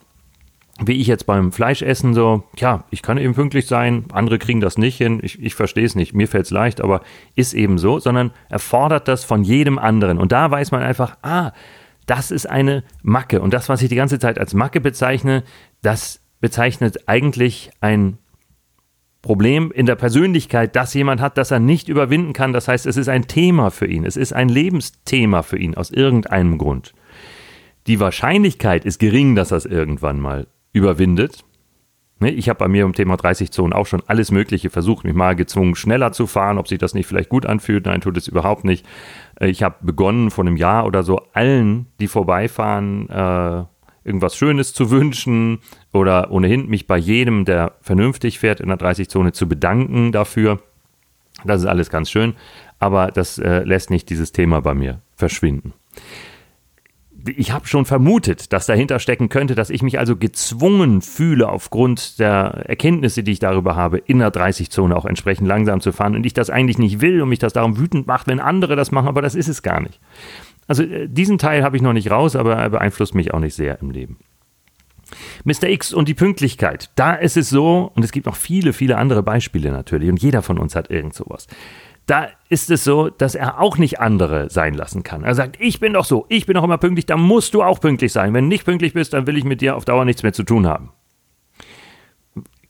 wie 0.83 1.00
ich 1.00 1.07
jetzt 1.07 1.25
beim 1.26 1.52
Fleischessen 1.52 2.12
so, 2.12 2.45
ja, 2.59 2.85
ich 2.90 3.02
kann 3.02 3.19
eben 3.19 3.35
pünktlich 3.35 3.66
sein, 3.66 4.04
andere 4.12 4.38
kriegen 4.38 4.61
das 4.61 4.76
nicht 4.78 4.97
hin, 4.97 5.21
ich, 5.23 5.42
ich 5.42 5.54
verstehe 5.54 5.85
es 5.85 5.95
nicht, 5.95 6.14
mir 6.14 6.28
fällt 6.28 6.47
es 6.47 6.50
leicht, 6.50 6.80
aber 6.80 7.02
ist 7.35 7.54
eben 7.54 7.76
so, 7.78 7.99
sondern 7.99 8.30
er 8.49 8.59
fordert 8.59 9.09
das 9.09 9.25
von 9.25 9.42
jedem 9.42 9.78
anderen. 9.78 10.19
Und 10.19 10.33
da 10.33 10.50
weiß 10.50 10.71
man 10.71 10.83
einfach, 10.83 11.16
ah, 11.23 11.52
Das 12.07 12.33
ist 12.33 12.50
eine 12.50 12.83
Macke. 13.02 13.40
Und 13.40 13.54
das, 13.54 13.69
was 13.69 13.83
ich 13.83 13.88
die 13.88 13.95
ganze 13.95 14.19
Zeit 14.19 14.37
als 14.37 14.52
Macke 14.52 14.80
bezeichne, 14.80 15.45
das 15.80 16.21
bezeichnet 16.41 17.09
eigentlich 17.09 17.71
ein 17.81 18.19
Problem 19.23 19.71
in 19.71 19.85
der 19.87 19.97
Persönlichkeit, 19.97 20.75
das 20.77 20.95
jemand 20.95 21.21
hat, 21.21 21.37
das 21.37 21.51
er 21.51 21.61
nicht 21.61 21.89
überwinden 21.89 22.33
kann. 22.33 22.53
Das 22.53 22.69
heißt, 22.69 22.87
es 22.87 22.97
ist 22.97 23.09
ein 23.09 23.27
Thema 23.29 23.71
für 23.71 23.87
ihn. 23.87 24.05
Es 24.05 24.17
ist 24.17 24.33
ein 24.33 24.49
Lebensthema 24.49 25.43
für 25.43 25.59
ihn 25.59 25.75
aus 25.75 25.91
irgendeinem 25.91 26.57
Grund. 26.57 26.95
Die 27.87 28.01
Wahrscheinlichkeit 28.01 28.85
ist 28.85 28.99
gering, 28.99 29.35
dass 29.35 29.51
er 29.51 29.59
es 29.59 29.67
irgendwann 29.67 30.21
mal 30.21 30.47
überwindet. 30.73 31.45
Ne, 32.21 32.31
ich 32.31 32.51
habe 32.51 32.59
bei 32.59 32.69
mir 32.69 32.85
im 32.85 32.93
Thema 32.93 33.17
30 33.17 33.51
Zonen 33.51 33.73
auch 33.73 33.87
schon 33.87 34.03
alles 34.07 34.31
Mögliche 34.31 34.69
versucht, 34.69 35.05
mich 35.05 35.15
mal 35.15 35.35
gezwungen, 35.35 35.75
schneller 35.75 36.13
zu 36.13 36.27
fahren, 36.27 36.59
ob 36.59 36.69
sich 36.69 36.79
das 36.79 36.93
nicht 36.93 37.07
vielleicht 37.07 37.31
gut 37.31 37.47
anfühlt. 37.47 37.87
Nein, 37.87 38.03
tut 38.03 38.17
es 38.19 38.29
überhaupt 38.29 38.65
nicht. 38.65 38.87
Äh, 39.41 39.49
ich 39.49 39.63
habe 39.63 39.77
begonnen, 39.81 40.31
vor 40.31 40.45
einem 40.45 40.57
Jahr 40.57 40.87
oder 40.87 41.03
so 41.03 41.23
allen, 41.33 41.87
die 41.99 42.09
vorbeifahren, 42.09 43.09
äh, 43.09 43.65
irgendwas 44.11 44.37
Schönes 44.37 44.75
zu 44.75 44.90
wünschen 44.90 45.61
oder 45.93 46.31
ohnehin 46.31 46.69
mich 46.69 46.87
bei 46.87 46.99
jedem, 46.99 47.45
der 47.45 47.75
vernünftig 47.81 48.38
fährt 48.38 48.61
in 48.61 48.69
der 48.69 48.79
30-Zone, 48.79 49.33
zu 49.33 49.49
bedanken 49.49 50.12
dafür. 50.12 50.61
Das 51.45 51.62
ist 51.62 51.67
alles 51.67 51.88
ganz 51.88 52.11
schön, 52.11 52.35
aber 52.79 53.09
das 53.09 53.38
äh, 53.38 53.61
lässt 53.61 53.90
nicht 53.90 54.11
dieses 54.11 54.33
Thema 54.33 54.61
bei 54.61 54.75
mir 54.75 55.00
verschwinden 55.14 55.73
ich 57.37 57.52
habe 57.52 57.67
schon 57.67 57.85
vermutet, 57.85 58.52
dass 58.52 58.67
dahinter 58.67 58.99
stecken 58.99 59.29
könnte, 59.29 59.55
dass 59.55 59.71
ich 59.71 59.83
mich 59.83 59.99
also 59.99 60.17
gezwungen 60.17 61.02
fühle, 61.02 61.49
aufgrund 61.49 62.19
der 62.19 62.64
Erkenntnisse, 62.67 63.23
die 63.23 63.33
ich 63.33 63.38
darüber 63.38 63.76
habe, 63.76 63.99
in 63.99 64.21
der 64.21 64.33
30-Zone 64.33 64.97
auch 64.97 65.05
entsprechend 65.05 65.47
langsam 65.47 65.81
zu 65.81 65.93
fahren 65.93 66.14
und 66.14 66.25
ich 66.25 66.35
das 66.35 66.50
eigentlich 66.50 66.79
nicht 66.79 67.00
will 67.00 67.21
und 67.23 67.29
mich 67.29 67.38
das 67.38 67.52
darum 67.52 67.79
wütend 67.79 68.07
macht, 68.07 68.26
wenn 68.26 68.40
andere 68.40 68.76
das 68.76 68.90
machen, 68.90 69.09
aber 69.09 69.23
das 69.23 69.35
ist 69.35 69.49
es 69.49 69.62
gar 69.62 69.81
nicht. 69.81 70.00
Also 70.71 70.85
äh, 70.85 71.09
diesen 71.09 71.37
Teil 71.37 71.65
habe 71.65 71.75
ich 71.75 71.83
noch 71.83 71.93
nicht 71.93 72.12
raus, 72.12 72.37
aber 72.37 72.55
er 72.55 72.71
beeinflusst 72.71 73.12
mich 73.17 73.35
auch 73.35 73.41
nicht 73.41 73.57
sehr 73.57 73.81
im 73.81 73.91
Leben. 73.91 74.19
Mr. 75.43 75.65
X 75.65 75.93
und 75.93 76.07
die 76.07 76.15
Pünktlichkeit. 76.15 76.91
Da 76.95 77.15
ist 77.15 77.37
es 77.37 77.50
so, 77.50 77.91
und 77.97 78.05
es 78.05 78.12
gibt 78.12 78.27
noch 78.27 78.37
viele, 78.37 78.73
viele 78.73 78.97
andere 78.97 79.25
Beispiele 79.25 79.73
natürlich, 79.73 80.09
und 80.09 80.23
jeder 80.23 80.43
von 80.43 80.59
uns 80.59 80.77
hat 80.77 80.89
irgend 80.89 81.15
sowas 81.15 81.49
da 82.07 82.27
ist 82.49 82.73
es 82.73 82.83
so, 82.83 83.09
dass 83.09 83.37
er 83.37 83.61
auch 83.61 83.79
nicht 83.79 84.00
andere 84.00 84.50
sein 84.50 84.75
lassen 84.75 85.05
kann. 85.05 85.23
Er 85.23 85.37
sagt, 85.37 85.61
ich 85.61 85.79
bin 85.79 85.93
doch 85.93 86.05
so, 86.05 86.27
ich 86.29 86.45
bin 86.45 86.57
doch 86.57 86.65
immer 86.65 86.79
pünktlich, 86.79 87.07
da 87.07 87.17
musst 87.17 87.55
du 87.55 87.62
auch 87.62 87.79
pünktlich 87.79 88.12
sein. 88.12 88.35
Wenn 88.35 88.47
du 88.47 88.49
nicht 88.49 88.65
pünktlich 88.65 88.95
bist, 88.95 89.12
dann 89.12 89.29
will 89.29 89.37
ich 89.37 89.45
mit 89.45 89.61
dir 89.61 89.77
auf 89.77 89.85
Dauer 89.85 90.05
nichts 90.05 90.25
mehr 90.25 90.33
zu 90.33 90.43
tun 90.43 90.67
haben. 90.67 90.91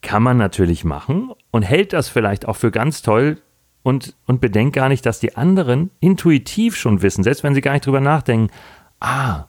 Kann 0.02 0.22
man 0.22 0.36
natürlich 0.36 0.84
machen 0.84 1.30
und 1.50 1.62
hält 1.62 1.94
das 1.94 2.10
vielleicht 2.10 2.46
auch 2.46 2.56
für 2.56 2.70
ganz 2.70 3.00
toll 3.00 3.38
und, 3.82 4.16
und 4.26 4.40
bedenkt 4.40 4.76
gar 4.76 4.88
nicht, 4.88 5.06
dass 5.06 5.20
die 5.20 5.36
anderen 5.36 5.90
intuitiv 6.00 6.76
schon 6.76 7.02
wissen, 7.02 7.24
selbst 7.24 7.42
wenn 7.42 7.54
sie 7.54 7.60
gar 7.60 7.72
nicht 7.72 7.86
drüber 7.86 8.00
nachdenken, 8.00 8.52
ah, 9.00 9.46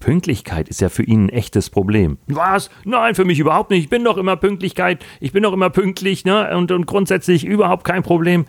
Pünktlichkeit 0.00 0.68
ist 0.68 0.80
ja 0.80 0.88
für 0.88 1.02
ihn 1.02 1.26
ein 1.26 1.28
echtes 1.28 1.70
Problem. 1.70 2.18
Was? 2.28 2.70
Nein, 2.84 3.14
für 3.14 3.24
mich 3.24 3.38
überhaupt 3.38 3.70
nicht. 3.70 3.84
Ich 3.84 3.90
bin 3.90 4.04
doch 4.04 4.16
immer 4.16 4.36
Pünktlichkeit. 4.36 5.04
Ich 5.20 5.32
bin 5.32 5.42
doch 5.42 5.52
immer 5.52 5.70
pünktlich, 5.70 6.24
ne? 6.24 6.56
Und, 6.56 6.70
und 6.70 6.86
grundsätzlich 6.86 7.44
überhaupt 7.44 7.84
kein 7.84 8.02
Problem. 8.02 8.44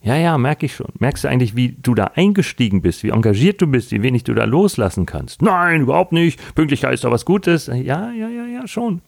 Ja, 0.00 0.16
ja, 0.16 0.36
merke 0.36 0.66
ich 0.66 0.74
schon. 0.74 0.92
Merkst 0.98 1.24
du 1.24 1.28
eigentlich, 1.28 1.54
wie 1.54 1.76
du 1.80 1.94
da 1.94 2.10
eingestiegen 2.14 2.82
bist, 2.82 3.04
wie 3.04 3.10
engagiert 3.10 3.62
du 3.62 3.68
bist, 3.68 3.92
wie 3.92 4.02
wenig 4.02 4.24
du 4.24 4.34
da 4.34 4.44
loslassen 4.44 5.06
kannst? 5.06 5.42
Nein, 5.42 5.82
überhaupt 5.82 6.12
nicht. 6.12 6.40
Pünktlichkeit 6.54 6.94
ist 6.94 7.04
doch 7.04 7.12
was 7.12 7.24
Gutes. 7.24 7.68
Ja, 7.68 8.10
ja, 8.10 8.28
ja, 8.28 8.46
ja, 8.46 8.66
schon. 8.66 9.00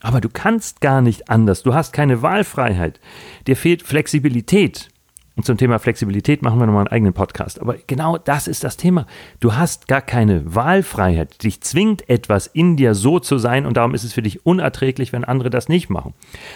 Aber 0.00 0.20
du 0.20 0.28
kannst 0.28 0.80
gar 0.80 1.00
nicht 1.00 1.28
anders. 1.28 1.62
Du 1.62 1.74
hast 1.74 1.92
keine 1.92 2.22
Wahlfreiheit. 2.22 3.00
Dir 3.46 3.56
fehlt 3.56 3.82
Flexibilität. 3.82 4.90
Und 5.38 5.44
zum 5.44 5.56
Thema 5.56 5.78
Flexibilität 5.78 6.42
machen 6.42 6.58
wir 6.58 6.66
nochmal 6.66 6.82
einen 6.82 6.92
eigenen 6.92 7.14
Podcast. 7.14 7.60
Aber 7.60 7.76
genau 7.86 8.18
das 8.18 8.48
ist 8.48 8.64
das 8.64 8.76
Thema. 8.76 9.06
Du 9.38 9.54
hast 9.54 9.86
gar 9.86 10.00
keine 10.00 10.52
Wahlfreiheit. 10.52 11.44
Dich 11.44 11.60
zwingt 11.60 12.08
etwas 12.08 12.48
in 12.48 12.76
dir 12.76 12.96
so 12.96 13.20
zu 13.20 13.38
sein 13.38 13.64
und 13.64 13.76
darum 13.76 13.94
ist 13.94 14.02
es 14.02 14.12
für 14.12 14.22
dich 14.22 14.44
unerträglich, 14.44 15.12
wenn 15.12 15.24
andere 15.24 15.48
das 15.48 15.68
nicht 15.68 15.90
machen. 15.90 16.14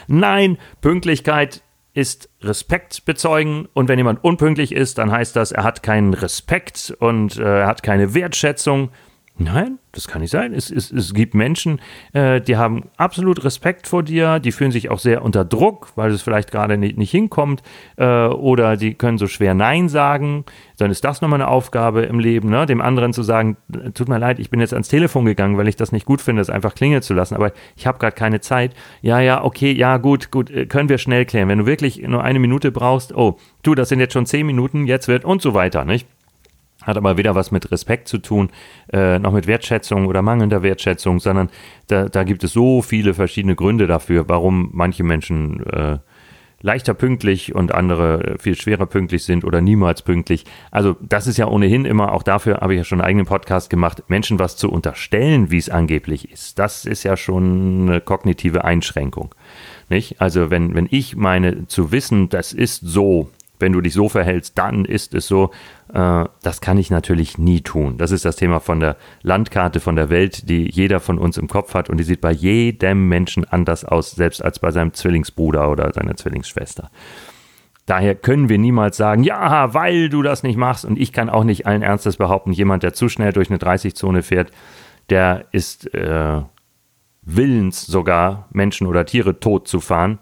Nein, 0.08 0.58
Pünktlichkeit 0.80 1.62
ist 1.94 2.28
Respekt 2.40 3.04
bezeugen 3.04 3.68
und 3.72 3.88
wenn 3.88 3.98
jemand 3.98 4.24
unpünktlich 4.24 4.72
ist, 4.72 4.98
dann 4.98 5.12
heißt 5.12 5.36
das, 5.36 5.52
er 5.52 5.62
hat 5.62 5.84
keinen 5.84 6.14
Respekt 6.14 6.92
und 6.98 7.36
äh, 7.36 7.60
er 7.60 7.66
hat 7.68 7.84
keine 7.84 8.14
Wertschätzung. 8.14 8.90
Nein, 9.38 9.78
das 9.92 10.08
kann 10.08 10.20
nicht 10.20 10.30
sein. 10.30 10.52
Es, 10.52 10.70
es, 10.70 10.90
es 10.92 11.14
gibt 11.14 11.34
Menschen, 11.34 11.80
äh, 12.12 12.42
die 12.42 12.58
haben 12.58 12.90
absolut 12.98 13.44
Respekt 13.44 13.86
vor 13.86 14.02
dir, 14.02 14.38
die 14.40 14.52
fühlen 14.52 14.72
sich 14.72 14.90
auch 14.90 14.98
sehr 14.98 15.22
unter 15.22 15.42
Druck, 15.44 15.88
weil 15.96 16.10
es 16.10 16.20
vielleicht 16.20 16.50
gerade 16.50 16.76
nicht, 16.76 16.98
nicht 16.98 17.10
hinkommt, 17.10 17.62
äh, 17.96 18.26
oder 18.26 18.76
die 18.76 18.92
können 18.92 19.16
so 19.16 19.26
schwer 19.26 19.54
Nein 19.54 19.88
sagen. 19.88 20.44
Dann 20.76 20.90
ist 20.90 21.02
das 21.04 21.22
nochmal 21.22 21.40
eine 21.40 21.48
Aufgabe 21.48 22.02
im 22.02 22.18
Leben, 22.18 22.50
ne? 22.50 22.66
dem 22.66 22.82
anderen 22.82 23.14
zu 23.14 23.22
sagen, 23.22 23.56
tut 23.94 24.08
mir 24.08 24.18
leid, 24.18 24.38
ich 24.38 24.50
bin 24.50 24.60
jetzt 24.60 24.74
ans 24.74 24.88
Telefon 24.88 25.24
gegangen, 25.24 25.56
weil 25.56 25.68
ich 25.68 25.76
das 25.76 25.92
nicht 25.92 26.04
gut 26.04 26.20
finde, 26.20 26.42
es 26.42 26.50
einfach 26.50 26.74
klingeln 26.74 27.02
zu 27.02 27.14
lassen, 27.14 27.34
aber 27.34 27.52
ich 27.74 27.86
habe 27.86 27.98
gerade 27.98 28.14
keine 28.14 28.40
Zeit. 28.40 28.74
Ja, 29.00 29.18
ja, 29.20 29.42
okay, 29.42 29.72
ja, 29.72 29.96
gut, 29.96 30.30
gut, 30.30 30.50
äh, 30.50 30.66
können 30.66 30.90
wir 30.90 30.98
schnell 30.98 31.24
klären. 31.24 31.48
Wenn 31.48 31.58
du 31.58 31.66
wirklich 31.66 32.02
nur 32.02 32.22
eine 32.22 32.38
Minute 32.38 32.70
brauchst, 32.70 33.16
oh, 33.16 33.38
du, 33.62 33.74
das 33.74 33.88
sind 33.88 33.98
jetzt 33.98 34.12
schon 34.12 34.26
zehn 34.26 34.46
Minuten, 34.46 34.86
jetzt 34.86 35.08
wird 35.08 35.24
und 35.24 35.40
so 35.40 35.54
weiter, 35.54 35.86
nicht? 35.86 36.06
Hat 36.82 36.96
aber 36.96 37.16
weder 37.16 37.34
was 37.34 37.50
mit 37.50 37.70
Respekt 37.70 38.08
zu 38.08 38.18
tun, 38.18 38.50
äh, 38.92 39.18
noch 39.18 39.32
mit 39.32 39.46
Wertschätzung 39.46 40.06
oder 40.06 40.22
mangelnder 40.22 40.62
Wertschätzung, 40.62 41.20
sondern 41.20 41.50
da, 41.88 42.08
da 42.08 42.24
gibt 42.24 42.44
es 42.44 42.52
so 42.52 42.82
viele 42.82 43.14
verschiedene 43.14 43.54
Gründe 43.54 43.86
dafür, 43.86 44.28
warum 44.28 44.70
manche 44.72 45.04
Menschen 45.04 45.64
äh, 45.66 45.98
leichter 46.62 46.94
pünktlich 46.94 47.54
und 47.54 47.74
andere 47.74 48.36
viel 48.38 48.54
schwerer 48.54 48.86
pünktlich 48.86 49.24
sind 49.24 49.44
oder 49.44 49.60
niemals 49.60 50.02
pünktlich. 50.02 50.44
Also 50.70 50.96
das 51.00 51.26
ist 51.26 51.36
ja 51.36 51.48
ohnehin 51.48 51.84
immer, 51.84 52.12
auch 52.12 52.22
dafür 52.22 52.60
habe 52.60 52.74
ich 52.74 52.78
ja 52.78 52.84
schon 52.84 53.00
einen 53.00 53.08
eigenen 53.08 53.26
Podcast 53.26 53.68
gemacht, 53.68 54.04
Menschen 54.08 54.38
was 54.38 54.56
zu 54.56 54.70
unterstellen, 54.70 55.50
wie 55.50 55.58
es 55.58 55.68
angeblich 55.68 56.30
ist. 56.30 56.58
Das 56.58 56.84
ist 56.84 57.02
ja 57.02 57.16
schon 57.16 57.88
eine 57.88 58.00
kognitive 58.00 58.64
Einschränkung. 58.64 59.34
Nicht? 59.88 60.20
Also 60.20 60.50
wenn, 60.50 60.74
wenn 60.74 60.86
ich 60.90 61.16
meine 61.16 61.66
zu 61.66 61.92
wissen, 61.92 62.28
das 62.28 62.52
ist 62.52 62.80
so, 62.82 63.28
wenn 63.62 63.72
du 63.72 63.80
dich 63.80 63.94
so 63.94 64.10
verhältst, 64.10 64.58
dann 64.58 64.84
ist 64.84 65.14
es 65.14 65.26
so. 65.26 65.50
Äh, 65.94 66.24
das 66.42 66.60
kann 66.60 66.76
ich 66.76 66.90
natürlich 66.90 67.38
nie 67.38 67.62
tun. 67.62 67.96
Das 67.96 68.10
ist 68.10 68.26
das 68.26 68.36
Thema 68.36 68.60
von 68.60 68.80
der 68.80 68.96
Landkarte 69.22 69.80
von 69.80 69.96
der 69.96 70.10
Welt, 70.10 70.50
die 70.50 70.70
jeder 70.70 71.00
von 71.00 71.18
uns 71.18 71.38
im 71.38 71.48
Kopf 71.48 71.72
hat 71.72 71.88
und 71.88 71.96
die 71.96 72.04
sieht 72.04 72.20
bei 72.20 72.32
jedem 72.32 73.08
Menschen 73.08 73.44
anders 73.44 73.86
aus, 73.86 74.10
selbst 74.10 74.44
als 74.44 74.58
bei 74.58 74.70
seinem 74.70 74.92
Zwillingsbruder 74.92 75.70
oder 75.70 75.90
seiner 75.94 76.16
Zwillingsschwester. 76.16 76.90
Daher 77.86 78.14
können 78.14 78.48
wir 78.48 78.58
niemals 78.58 78.96
sagen, 78.96 79.24
ja, 79.24 79.74
weil 79.74 80.08
du 80.08 80.22
das 80.22 80.42
nicht 80.42 80.56
machst. 80.56 80.84
Und 80.84 80.98
ich 80.98 81.12
kann 81.12 81.28
auch 81.28 81.44
nicht 81.44 81.66
allen 81.66 81.82
Ernstes 81.82 82.16
behaupten, 82.16 82.52
jemand, 82.52 82.82
der 82.82 82.92
zu 82.92 83.08
schnell 83.08 83.32
durch 83.32 83.50
eine 83.50 83.58
30-Zone 83.58 84.22
fährt, 84.22 84.52
der 85.10 85.46
ist 85.50 85.92
äh, 85.94 86.42
willens 87.22 87.84
sogar, 87.86 88.48
Menschen 88.52 88.86
oder 88.86 89.04
Tiere 89.04 89.40
tot 89.40 89.66
zu 89.66 89.80
fahren. 89.80 90.18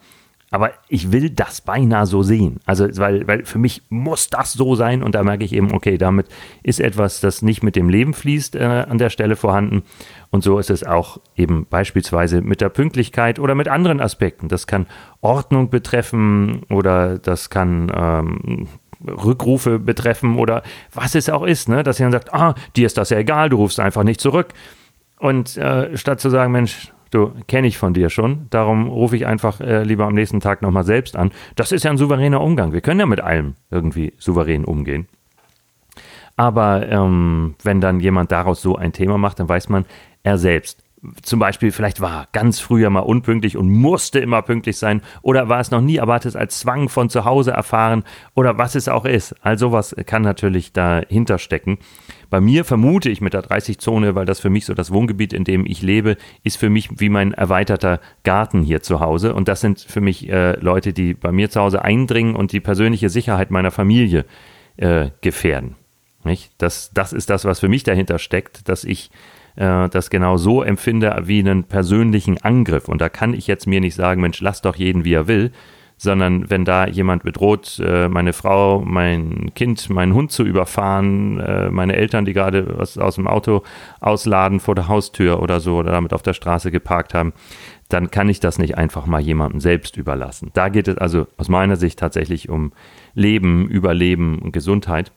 Aber 0.51 0.73
ich 0.89 1.13
will 1.13 1.31
das 1.31 1.61
beinahe 1.61 2.07
so 2.07 2.23
sehen. 2.23 2.59
Also, 2.67 2.89
weil, 2.99 3.27
weil 3.29 3.45
für 3.45 3.59
mich 3.59 3.83
muss 3.89 4.29
das 4.29 4.53
so 4.53 4.75
sein 4.75 5.03
und 5.03 5.15
da 5.15 5.23
merke 5.23 5.45
ich 5.45 5.53
eben, 5.53 5.73
okay, 5.73 5.97
damit 5.97 6.27
ist 6.65 6.81
etwas, 6.81 7.21
das 7.21 7.43
nicht 7.43 7.63
mit 7.63 7.77
dem 7.77 7.89
Leben 7.89 8.15
fließt, 8.15 8.57
äh, 8.57 8.87
an 8.89 8.99
der 8.99 9.11
Stelle 9.11 9.37
vorhanden. 9.37 9.83
Und 10.31 10.43
so 10.43 10.59
ist 10.59 10.71
es 10.71 10.85
auch 10.85 11.21
eben 11.37 11.67
beispielsweise 11.71 12.41
mit 12.41 12.61
der 12.61 12.69
Pünktlichkeit 12.69 13.39
oder 13.39 13.55
mit 13.55 13.69
anderen 13.69 14.01
Aspekten. 14.01 14.49
Das 14.49 14.67
kann 14.67 14.87
Ordnung 15.21 15.71
betreffen 15.71 16.63
oder 16.69 17.19
das 17.19 17.49
kann 17.51 17.93
ähm, 17.95 18.69
Rückrufe 19.07 19.79
betreffen 19.79 20.37
oder 20.37 20.63
was 20.93 21.15
es 21.15 21.31
auch 21.31 21.45
ist, 21.45 21.69
ne? 21.69 21.83
dass 21.83 21.99
jemand 21.99 22.15
sagt, 22.15 22.35
ah, 22.35 22.55
dir 22.77 22.87
ist 22.87 22.99
das 22.99 23.11
ja 23.11 23.19
egal, 23.19 23.49
du 23.49 23.57
rufst 23.57 23.81
einfach 23.81 24.03
nicht 24.03 24.21
zurück. 24.21 24.49
Und 25.19 25.57
äh, 25.57 25.97
statt 25.97 26.21
zu 26.21 26.31
sagen, 26.31 26.53
Mensch, 26.53 26.93
Du, 27.11 27.33
kenne 27.49 27.67
ich 27.67 27.77
von 27.77 27.93
dir 27.93 28.09
schon. 28.09 28.47
Darum 28.51 28.89
rufe 28.89 29.17
ich 29.17 29.27
einfach 29.27 29.61
äh, 29.61 29.83
lieber 29.83 30.07
am 30.07 30.15
nächsten 30.15 30.41
Tag 30.41 30.63
nochmal 30.63 30.85
selbst 30.85 31.17
an. 31.17 31.33
Das 31.57 31.73
ist 31.73 31.85
ja 31.85 31.91
ein 31.91 31.99
souveräner 31.99 32.41
Umgang. 32.41 32.73
Wir 32.73 32.81
können 32.81 33.01
ja 33.01 33.07
mit 33.07 33.21
allem 33.21 33.55
irgendwie 33.71 34.13
souverän 34.19 34.65
umgehen. 34.65 35.09
Aber 36.37 36.89
ähm, 36.89 37.57
wenn 37.63 37.81
dann 37.81 38.01
jemand 38.01 38.33
daraus 38.33 38.63
so 38.63 38.77
ein 38.77 38.93
Thema 38.93 39.19
macht, 39.19 39.41
dann 39.41 39.49
weiß 39.49 39.69
man, 39.69 39.85
er 40.23 40.39
selbst 40.39 40.83
zum 41.23 41.39
Beispiel 41.39 41.73
vielleicht 41.73 42.01
war 42.01 42.29
ganz 42.33 42.61
früher 42.61 42.91
mal 42.91 43.01
unpünktlich 43.01 43.57
und 43.57 43.71
musste 43.71 44.19
immer 44.19 44.43
pünktlich 44.43 44.77
sein 44.77 45.01
oder 45.23 45.49
war 45.49 45.61
es 45.61 45.71
noch 45.71 45.81
nie, 45.81 46.01
aber 46.01 46.15
hat 46.15 46.27
es 46.27 46.37
als 46.37 46.61
Zwang 46.61 46.89
von 46.89 47.09
zu 47.09 47.25
Hause 47.25 47.53
erfahren 47.53 48.05
oder 48.35 48.59
was 48.59 48.75
es 48.75 48.89
auch 48.89 49.05
ist. 49.05 49.35
All 49.43 49.59
sowas 49.59 49.95
kann 50.07 50.23
natürlich 50.23 50.73
dahinter 50.73 51.39
stecken. 51.39 51.79
Bei 52.31 52.41
mir 52.41 52.65
vermute 52.65 53.11
ich 53.11 53.21
mit 53.21 53.35
der 53.35 53.43
30-Zone, 53.43 54.15
weil 54.15 54.25
das 54.25 54.39
für 54.39 54.51
mich 54.51 54.65
so 54.65 54.75
das 54.75 54.93
Wohngebiet, 54.93 55.33
in 55.33 55.45
dem 55.45 55.67
ich 55.67 55.83
lebe, 55.83 56.17
ist 56.45 56.57
für 56.57 56.71
mich 56.71 57.01
wie 57.01 57.09
mein 57.09 57.33
erweiterter 57.33 58.01
Garten 58.23 58.63
hier 58.63 58.83
zu 58.83 59.01
Hause. 59.01 59.35
Und 59.35 59.49
das 59.49 59.61
sind 59.61 59.81
für 59.81 60.01
mich 60.01 60.29
äh, 60.29 60.53
Leute, 60.61 60.93
die 60.93 61.15
bei 61.15 61.33
mir 61.33 61.51
zu 61.51 61.61
Hause 61.61 61.83
eindringen 61.83 62.37
und 62.37 62.53
die 62.53 62.61
persönliche 62.61 63.09
Sicherheit 63.09 63.51
meiner 63.51 63.73
Familie 63.73 64.25
äh, 64.77 65.11
gefährden. 65.21 65.75
Nicht? 66.23 66.53
Das, 66.59 66.93
das 66.95 67.13
ist 67.13 67.31
das, 67.31 67.45
was 67.45 67.61
für 67.61 67.69
mich 67.69 67.83
dahinter 67.83 68.19
steckt, 68.19 68.69
dass 68.69 68.85
ich 68.85 69.11
äh, 69.57 69.89
das 69.89 70.11
genau 70.11 70.37
so 70.37 70.63
empfinde 70.63 71.17
wie 71.25 71.41
einen 71.41 71.65
persönlichen 71.65 72.41
Angriff. 72.43 72.89
Und 72.89 73.01
da 73.01 73.09
kann 73.09 73.35
ich 73.35 73.49
jetzt 73.49 73.67
mir 73.67 73.81
nicht 73.81 73.95
sagen, 73.95 74.21
Mensch, 74.21 74.41
lass 74.41 74.63
doch 74.63 74.77
jeden, 74.77 75.05
wie 75.05 75.15
er 75.15 75.27
will, 75.27 75.51
sondern 76.03 76.49
wenn 76.49 76.65
da 76.65 76.87
jemand 76.87 77.25
bedroht, 77.25 77.79
äh, 77.85 78.09
meine 78.09 78.33
Frau, 78.33 78.81
mein 78.81 79.53
Kind, 79.55 79.91
meinen 79.91 80.15
Hund 80.15 80.33
zu 80.33 80.45
überfahren, 80.45 81.39
äh, 81.41 81.71
meine 81.71 81.95
Eltern, 81.95 82.25
die 82.25 82.33
gerade 82.33 82.79
was 82.79 82.97
aus 82.97 83.17
dem 83.17 83.27
Auto 83.27 83.65
ausladen 84.01 84.61
vor 84.61 84.75
der 84.75 84.89
Haustür 84.89 85.43
oder 85.43 85.61
so 85.61 85.77
oder 85.77 85.93
damit 85.93 86.15
auf 86.15 86.23
der 86.23 86.33
Straße 86.33 86.71
geparkt 86.71 87.13
haben, 87.13 87.35
dann 87.91 88.11
kann 88.11 88.31
ich 88.31 88.41
das 88.41 88.59
nicht 88.59 88.79
einfach 88.79 89.05
mal 89.05 89.21
jemandem 89.21 89.61
selbst 89.61 89.99
überlassen. 89.99 90.51
Da 90.55 90.71
geht 90.71 90.89
es 90.89 90.97
also 90.97 91.27
aus 91.37 91.51
meiner 91.51 91.77
Sicht 91.77 91.99
tatsächlich 91.99 92.49
um 92.49 92.73
Leben, 93.13 93.69
Überleben 93.69 94.39
und 94.39 94.53
Gesundheit. 94.53 95.13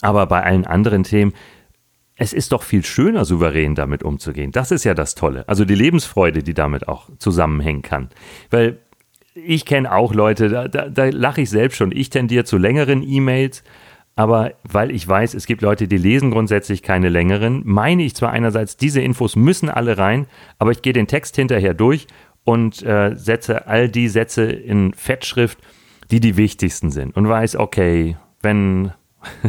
Aber 0.00 0.26
bei 0.26 0.44
allen 0.44 0.64
anderen 0.64 1.02
Themen, 1.02 1.32
es 2.14 2.32
ist 2.32 2.52
doch 2.52 2.62
viel 2.62 2.84
schöner, 2.84 3.24
souverän 3.24 3.74
damit 3.74 4.04
umzugehen. 4.04 4.52
Das 4.52 4.70
ist 4.70 4.84
ja 4.84 4.94
das 4.94 5.16
Tolle. 5.16 5.48
Also 5.48 5.64
die 5.64 5.74
Lebensfreude, 5.74 6.44
die 6.44 6.54
damit 6.54 6.86
auch 6.86 7.08
zusammenhängen 7.18 7.82
kann. 7.82 8.10
Weil 8.50 8.78
ich 9.44 9.64
kenne 9.64 9.92
auch 9.92 10.14
Leute, 10.14 10.48
da, 10.48 10.68
da, 10.68 10.88
da 10.88 11.06
lache 11.06 11.42
ich 11.42 11.50
selbst 11.50 11.76
schon. 11.76 11.92
Ich 11.92 12.10
tendiere 12.10 12.44
zu 12.44 12.58
längeren 12.58 13.02
E-Mails, 13.02 13.62
aber 14.16 14.52
weil 14.64 14.90
ich 14.90 15.06
weiß, 15.06 15.34
es 15.34 15.46
gibt 15.46 15.62
Leute, 15.62 15.86
die 15.86 15.96
lesen 15.96 16.30
grundsätzlich 16.30 16.82
keine 16.82 17.08
längeren, 17.08 17.62
meine 17.64 18.02
ich 18.02 18.16
zwar 18.16 18.32
einerseits, 18.32 18.76
diese 18.76 19.00
Infos 19.00 19.36
müssen 19.36 19.70
alle 19.70 19.96
rein, 19.96 20.26
aber 20.58 20.72
ich 20.72 20.82
gehe 20.82 20.92
den 20.92 21.06
Text 21.06 21.36
hinterher 21.36 21.74
durch 21.74 22.06
und 22.44 22.82
äh, 22.82 23.14
setze 23.14 23.66
all 23.66 23.88
die 23.88 24.08
Sätze 24.08 24.44
in 24.44 24.92
Fettschrift, 24.94 25.58
die 26.10 26.20
die 26.20 26.36
wichtigsten 26.36 26.90
sind 26.90 27.16
und 27.16 27.28
weiß, 27.28 27.56
okay, 27.56 28.16
wenn 28.42 28.92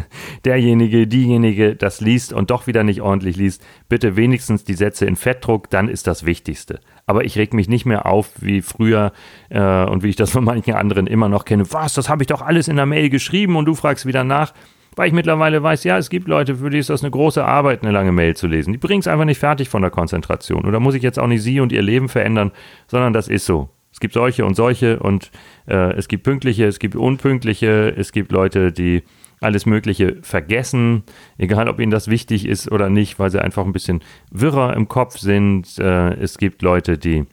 derjenige, 0.45 1.07
diejenige 1.07 1.75
das 1.75 2.01
liest 2.01 2.33
und 2.33 2.51
doch 2.51 2.67
wieder 2.67 2.83
nicht 2.83 3.01
ordentlich 3.01 3.37
liest, 3.37 3.63
bitte 3.87 4.15
wenigstens 4.15 4.63
die 4.63 4.73
Sätze 4.73 5.05
in 5.05 5.15
Fettdruck, 5.15 5.69
dann 5.69 5.89
ist 5.89 6.07
das 6.07 6.25
Wichtigste. 6.25 6.79
Aber 7.05 7.25
ich 7.25 7.37
reg 7.37 7.53
mich 7.53 7.67
nicht 7.67 7.85
mehr 7.85 8.05
auf 8.05 8.29
wie 8.39 8.61
früher 8.61 9.11
äh, 9.49 9.85
und 9.85 10.03
wie 10.03 10.09
ich 10.09 10.15
das 10.15 10.31
von 10.31 10.43
manchen 10.43 10.75
anderen 10.75 11.07
immer 11.07 11.29
noch 11.29 11.45
kenne. 11.45 11.71
Was, 11.71 11.93
das 11.93 12.09
habe 12.09 12.23
ich 12.23 12.27
doch 12.27 12.41
alles 12.41 12.67
in 12.67 12.75
der 12.75 12.85
Mail 12.85 13.09
geschrieben 13.09 13.55
und 13.55 13.65
du 13.65 13.75
fragst 13.75 14.05
wieder 14.05 14.23
nach. 14.23 14.53
Weil 14.95 15.07
ich 15.07 15.13
mittlerweile 15.13 15.63
weiß, 15.63 15.83
ja, 15.85 15.97
es 15.97 16.09
gibt 16.09 16.27
Leute, 16.27 16.55
für 16.55 16.69
die 16.69 16.79
ist 16.79 16.89
das 16.89 17.03
eine 17.03 17.11
große 17.11 17.45
Arbeit, 17.45 17.83
eine 17.83 17.91
lange 17.91 18.11
Mail 18.11 18.35
zu 18.35 18.47
lesen. 18.47 18.73
Die 18.73 18.79
bringen 18.79 18.99
es 18.99 19.07
einfach 19.07 19.25
nicht 19.25 19.39
fertig 19.39 19.69
von 19.69 19.81
der 19.81 19.91
Konzentration. 19.91 20.65
Oder 20.65 20.79
muss 20.79 20.95
ich 20.95 21.03
jetzt 21.03 21.19
auch 21.19 21.27
nicht 21.27 21.41
sie 21.41 21.59
und 21.59 21.71
ihr 21.71 21.81
Leben 21.81 22.09
verändern, 22.09 22.51
sondern 22.87 23.13
das 23.13 23.27
ist 23.27 23.45
so. 23.45 23.69
Es 23.91 23.99
gibt 23.99 24.13
solche 24.13 24.45
und 24.45 24.55
solche 24.55 24.99
und 24.99 25.31
äh, 25.67 25.93
es 25.93 26.07
gibt 26.07 26.23
pünktliche, 26.23 26.65
es 26.65 26.79
gibt 26.79 26.95
unpünktliche, 26.95 27.93
es 27.95 28.11
gibt 28.11 28.31
Leute, 28.31 28.71
die 28.71 29.03
alles 29.41 29.65
Mögliche 29.65 30.17
vergessen, 30.21 31.03
egal 31.37 31.69
ob 31.69 31.79
ihnen 31.79 31.91
das 31.91 32.07
wichtig 32.07 32.45
ist 32.45 32.71
oder 32.71 32.89
nicht, 32.89 33.19
weil 33.19 33.31
sie 33.31 33.41
einfach 33.41 33.65
ein 33.65 33.73
bisschen 33.73 34.01
wirrer 34.31 34.75
im 34.75 34.87
Kopf 34.87 35.17
sind. 35.17 35.77
Äh, 35.79 36.13
es 36.15 36.37
gibt 36.37 36.61
Leute, 36.61 36.97
die 36.97 37.25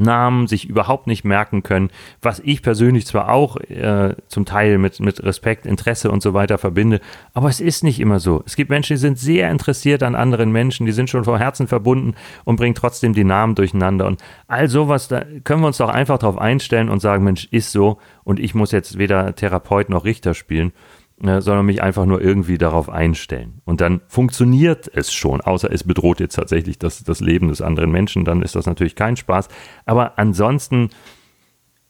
Namen 0.00 0.46
sich 0.46 0.68
überhaupt 0.68 1.06
nicht 1.06 1.24
merken 1.24 1.62
können, 1.62 1.90
was 2.22 2.40
ich 2.40 2.62
persönlich 2.62 3.06
zwar 3.06 3.30
auch 3.30 3.56
äh, 3.56 4.14
zum 4.28 4.44
Teil 4.44 4.78
mit, 4.78 5.00
mit 5.00 5.22
Respekt, 5.22 5.66
Interesse 5.66 6.10
und 6.10 6.22
so 6.22 6.34
weiter 6.34 6.58
verbinde, 6.58 7.00
aber 7.34 7.48
es 7.48 7.60
ist 7.60 7.84
nicht 7.84 8.00
immer 8.00 8.20
so. 8.20 8.42
Es 8.46 8.56
gibt 8.56 8.70
Menschen, 8.70 8.94
die 8.94 9.00
sind 9.00 9.18
sehr 9.18 9.50
interessiert 9.50 10.02
an 10.02 10.14
anderen 10.14 10.52
Menschen, 10.52 10.86
die 10.86 10.92
sind 10.92 11.10
schon 11.10 11.24
vom 11.24 11.36
Herzen 11.36 11.66
verbunden 11.66 12.14
und 12.44 12.56
bringen 12.56 12.74
trotzdem 12.74 13.14
die 13.14 13.24
Namen 13.24 13.54
durcheinander. 13.54 14.06
Und 14.06 14.22
all 14.46 14.68
sowas, 14.68 15.08
da 15.08 15.24
können 15.44 15.60
wir 15.62 15.68
uns 15.68 15.78
doch 15.78 15.90
einfach 15.90 16.18
darauf 16.18 16.38
einstellen 16.38 16.88
und 16.88 17.00
sagen, 17.00 17.24
Mensch, 17.24 17.48
ist 17.50 17.72
so 17.72 17.98
und 18.24 18.40
ich 18.40 18.54
muss 18.54 18.72
jetzt 18.72 18.98
weder 18.98 19.34
Therapeut 19.34 19.88
noch 19.88 20.04
Richter 20.04 20.34
spielen 20.34 20.72
sondern 21.20 21.66
mich 21.66 21.82
einfach 21.82 22.06
nur 22.06 22.20
irgendwie 22.20 22.58
darauf 22.58 22.88
einstellen. 22.88 23.60
Und 23.64 23.80
dann 23.80 24.00
funktioniert 24.08 24.90
es 24.92 25.12
schon, 25.12 25.40
außer 25.40 25.70
es 25.72 25.84
bedroht 25.84 26.20
jetzt 26.20 26.36
tatsächlich 26.36 26.78
das, 26.78 27.02
das 27.02 27.20
Leben 27.20 27.48
des 27.48 27.60
anderen 27.60 27.90
Menschen, 27.90 28.24
dann 28.24 28.42
ist 28.42 28.54
das 28.54 28.66
natürlich 28.66 28.94
kein 28.94 29.16
Spaß. 29.16 29.48
Aber 29.84 30.18
ansonsten 30.18 30.90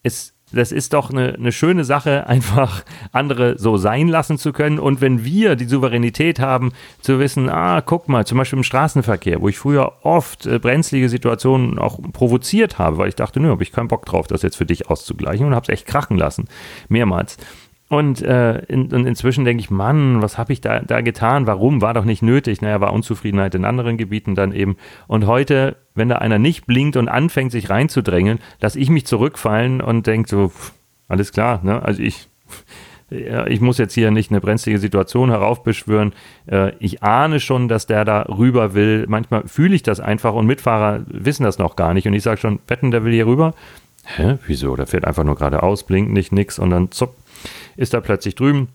ist 0.03 0.35
das 0.53 0.73
ist 0.73 0.95
doch 0.95 1.11
eine, 1.11 1.35
eine 1.35 1.53
schöne 1.53 1.85
Sache, 1.85 2.27
einfach 2.27 2.85
andere 3.13 3.59
so 3.59 3.77
sein 3.77 4.09
lassen 4.09 4.39
zu 4.39 4.53
können. 4.53 4.79
Und 4.79 5.01
wenn 5.01 5.25
wir 5.25 5.57
die 5.57 5.67
Souveränität 5.67 6.41
haben, 6.41 6.73
zu 7.01 7.19
wissen, 7.19 7.49
ah, 7.49 7.81
guck 7.81 8.09
mal, 8.09 8.27
zum 8.27 8.39
Beispiel 8.39 8.59
im 8.59 8.65
Straßenverkehr, 8.65 9.41
wo 9.41 9.49
ich 9.49 9.59
früher 9.59 9.93
oft 10.03 10.47
äh, 10.47 10.59
brenzlige 10.59 11.09
Situationen 11.09 11.79
auch 11.79 12.01
provoziert 12.13 12.79
habe, 12.79 12.99
weil 12.99 13.09
ich 13.09 13.17
dachte, 13.17 13.41
nö, 13.41 13.51
habe 13.51 13.63
ich 13.63 13.73
keinen 13.73 13.89
Bock 13.89 14.07
drauf, 14.07 14.27
das 14.27 14.43
jetzt 14.43 14.57
für 14.57 14.67
dich 14.67 14.89
auszugleichen 14.89 15.47
und 15.47 15.55
habe 15.55 15.65
es 15.65 15.69
echt 15.69 15.87
krachen 15.87 16.17
lassen, 16.17 16.49
mehrmals. 16.89 17.37
Und, 17.89 18.21
äh, 18.21 18.59
in, 18.65 18.93
und 18.93 19.07
inzwischen 19.07 19.47
denke 19.47 19.63
ich, 19.63 19.71
Mann, 19.71 20.21
was 20.21 20.37
habe 20.37 20.53
ich 20.53 20.61
da, 20.61 20.81
da 20.81 21.01
getan? 21.01 21.47
Warum? 21.47 21.81
War 21.81 21.95
doch 21.95 22.05
nicht 22.05 22.23
nötig. 22.23 22.61
Naja, 22.61 22.81
war 22.81 22.93
Unzufriedenheit 22.93 23.55
in 23.55 23.65
anderen 23.65 23.97
Gebieten 23.97 24.35
dann 24.35 24.53
eben. 24.53 24.77
Und 25.07 25.27
heute, 25.27 25.77
wenn 25.95 26.11
da 26.11 26.17
einer 26.17 26.39
nicht 26.39 26.67
blinkt 26.67 26.97
und 26.97 27.09
anfängt, 27.09 27.51
sich 27.51 27.71
reinzudrängeln, 27.71 28.41
lasse 28.61 28.79
ich 28.79 28.91
mich 28.91 29.07
zurückfallen 29.07 29.81
und 29.81 30.07
denke 30.07 30.29
so, 30.29 30.49
pff, 30.49 30.73
alles 31.09 31.33
klar, 31.33 31.61
ne? 31.63 31.83
Also 31.83 32.03
ich, 32.03 32.29
ich 33.11 33.63
muss 33.63 33.79
jetzt 33.79 33.95
hier 33.95 34.11
nicht 34.11 34.31
eine 34.31 34.43
brenzlige 34.43 34.79
Situation 34.79 35.31
heraufbeschwören. 35.31 36.13
Äh, 36.47 36.73
ich 36.81 37.03
ahne 37.03 37.41
schon, 37.41 37.69
dass 37.69 37.87
der 37.87 38.05
da 38.05 38.21
rüber 38.23 38.75
will. 38.75 39.07
Manchmal 39.09 39.49
fühle 39.49 39.75
ich 39.75 39.83
das 39.83 39.99
einfach 39.99 40.35
und 40.35 40.47
Mitfahrer 40.47 41.05
wissen 41.07 41.45
das 41.45 41.57
noch 41.57 41.75
gar 41.75 41.95
nicht. 41.95 42.07
Und 42.07 42.13
ich 42.13 42.23
sage 42.23 42.39
schon, 42.39 42.59
wetten, 42.67 42.91
der 42.91 43.03
will 43.05 43.13
hier 43.15 43.27
rüber. 43.27 43.55
Hä? 44.05 44.39
Wieso? 44.47 44.77
Der 44.77 44.87
fährt 44.87 45.07
einfach 45.07 45.25
nur 45.25 45.37
geradeaus, 45.37 45.85
blinkt 45.85 46.13
nicht, 46.13 46.33
nix 46.33 46.59
und 46.59 46.71
dann 46.71 46.91
zupp, 46.91 47.15
ist 47.79 47.95
er 47.95 48.03
plötzlich 48.03 48.35
drüben. 48.35 48.69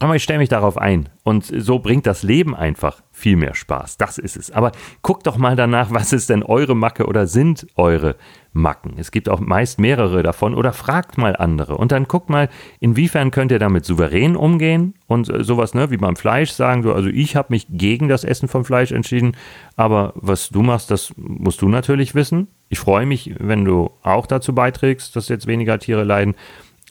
Aber 0.00 0.16
ich 0.16 0.24
stelle 0.24 0.40
mich 0.40 0.48
darauf 0.48 0.76
ein. 0.76 1.08
Und 1.22 1.44
so 1.44 1.78
bringt 1.78 2.04
das 2.06 2.24
Leben 2.24 2.56
einfach 2.56 3.00
viel 3.12 3.36
mehr 3.36 3.54
Spaß. 3.54 3.96
Das 3.96 4.18
ist 4.18 4.36
es. 4.36 4.50
Aber 4.50 4.72
guckt 5.02 5.24
doch 5.28 5.36
mal 5.36 5.54
danach, 5.54 5.92
was 5.92 6.12
ist 6.12 6.30
denn 6.30 6.42
eure 6.42 6.74
Macke 6.74 7.06
oder 7.06 7.28
sind 7.28 7.68
eure 7.76 8.16
Macken? 8.52 8.94
Es 8.98 9.12
gibt 9.12 9.28
auch 9.28 9.38
meist 9.38 9.78
mehrere 9.78 10.24
davon 10.24 10.56
oder 10.56 10.72
fragt 10.72 11.16
mal 11.16 11.36
andere. 11.36 11.76
Und 11.76 11.92
dann 11.92 12.08
guckt 12.08 12.28
mal, 12.28 12.48
inwiefern 12.80 13.30
könnt 13.30 13.52
ihr 13.52 13.60
damit 13.60 13.84
souverän 13.84 14.34
umgehen 14.34 14.94
und 15.06 15.28
äh, 15.28 15.44
sowas, 15.44 15.74
ne, 15.74 15.92
wie 15.92 15.96
beim 15.96 16.16
Fleisch 16.16 16.50
sagen, 16.50 16.82
so, 16.82 16.92
also 16.92 17.08
ich 17.08 17.36
habe 17.36 17.52
mich 17.52 17.68
gegen 17.70 18.08
das 18.08 18.24
Essen 18.24 18.48
von 18.48 18.64
Fleisch 18.64 18.90
entschieden, 18.90 19.36
aber 19.76 20.12
was 20.16 20.48
du 20.48 20.62
machst, 20.62 20.90
das 20.90 21.12
musst 21.16 21.62
du 21.62 21.68
natürlich 21.68 22.16
wissen. 22.16 22.48
Ich 22.68 22.80
freue 22.80 23.06
mich, 23.06 23.32
wenn 23.38 23.64
du 23.64 23.92
auch 24.02 24.26
dazu 24.26 24.54
beiträgst, 24.56 25.14
dass 25.14 25.28
jetzt 25.28 25.46
weniger 25.46 25.78
Tiere 25.78 26.02
leiden. 26.02 26.34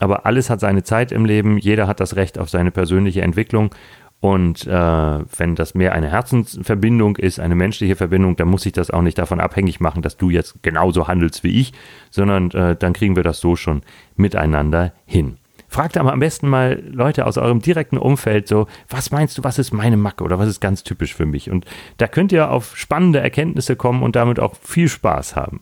Aber 0.03 0.25
alles 0.25 0.49
hat 0.49 0.59
seine 0.59 0.83
Zeit 0.83 1.13
im 1.13 1.23
Leben, 1.23 1.57
jeder 1.57 1.87
hat 1.87 2.01
das 2.01 2.17
Recht 2.17 2.37
auf 2.37 2.49
seine 2.49 2.71
persönliche 2.71 3.21
Entwicklung. 3.21 3.73
Und 4.19 4.67
äh, 4.67 4.69
wenn 4.71 5.55
das 5.55 5.75
mehr 5.75 5.93
eine 5.93 6.11
Herzensverbindung 6.11 7.15
ist, 7.15 7.39
eine 7.39 7.55
menschliche 7.55 7.95
Verbindung, 7.95 8.35
dann 8.35 8.49
muss 8.49 8.65
ich 8.65 8.73
das 8.73 8.91
auch 8.91 9.01
nicht 9.01 9.17
davon 9.17 9.39
abhängig 9.39 9.79
machen, 9.79 10.01
dass 10.01 10.17
du 10.17 10.29
jetzt 10.29 10.61
genauso 10.61 11.07
handelst 11.07 11.45
wie 11.45 11.57
ich, 11.57 11.71
sondern 12.11 12.51
äh, 12.51 12.75
dann 12.75 12.91
kriegen 12.91 13.15
wir 13.15 13.23
das 13.23 13.39
so 13.39 13.55
schon 13.55 13.81
miteinander 14.17 14.91
hin. 15.05 15.37
Fragt 15.69 15.97
aber 15.97 16.11
am 16.11 16.19
besten 16.19 16.49
mal 16.49 16.83
Leute 16.85 17.25
aus 17.25 17.37
eurem 17.37 17.61
direkten 17.61 17.97
Umfeld 17.97 18.49
so, 18.49 18.67
was 18.89 19.09
meinst 19.11 19.37
du, 19.37 19.43
was 19.45 19.57
ist 19.57 19.71
meine 19.71 19.97
Macke 19.97 20.25
oder 20.25 20.37
was 20.37 20.49
ist 20.49 20.59
ganz 20.59 20.83
typisch 20.83 21.15
für 21.15 21.25
mich? 21.25 21.49
Und 21.49 21.65
da 21.95 22.07
könnt 22.07 22.33
ihr 22.33 22.51
auf 22.51 22.75
spannende 22.75 23.21
Erkenntnisse 23.21 23.77
kommen 23.77 24.03
und 24.03 24.17
damit 24.17 24.41
auch 24.41 24.55
viel 24.61 24.89
Spaß 24.89 25.37
haben. 25.37 25.61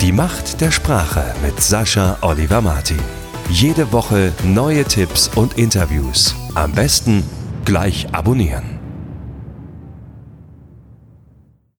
Die 0.00 0.12
Macht 0.12 0.62
der 0.62 0.70
Sprache 0.70 1.34
mit 1.42 1.60
Sascha 1.60 2.16
Oliver 2.22 2.62
Martin. 2.62 3.19
Jede 3.52 3.92
Woche 3.92 4.32
neue 4.44 4.84
Tipps 4.84 5.28
und 5.34 5.58
Interviews. 5.58 6.36
Am 6.54 6.72
besten 6.72 7.24
gleich 7.64 8.06
abonnieren. 8.14 8.79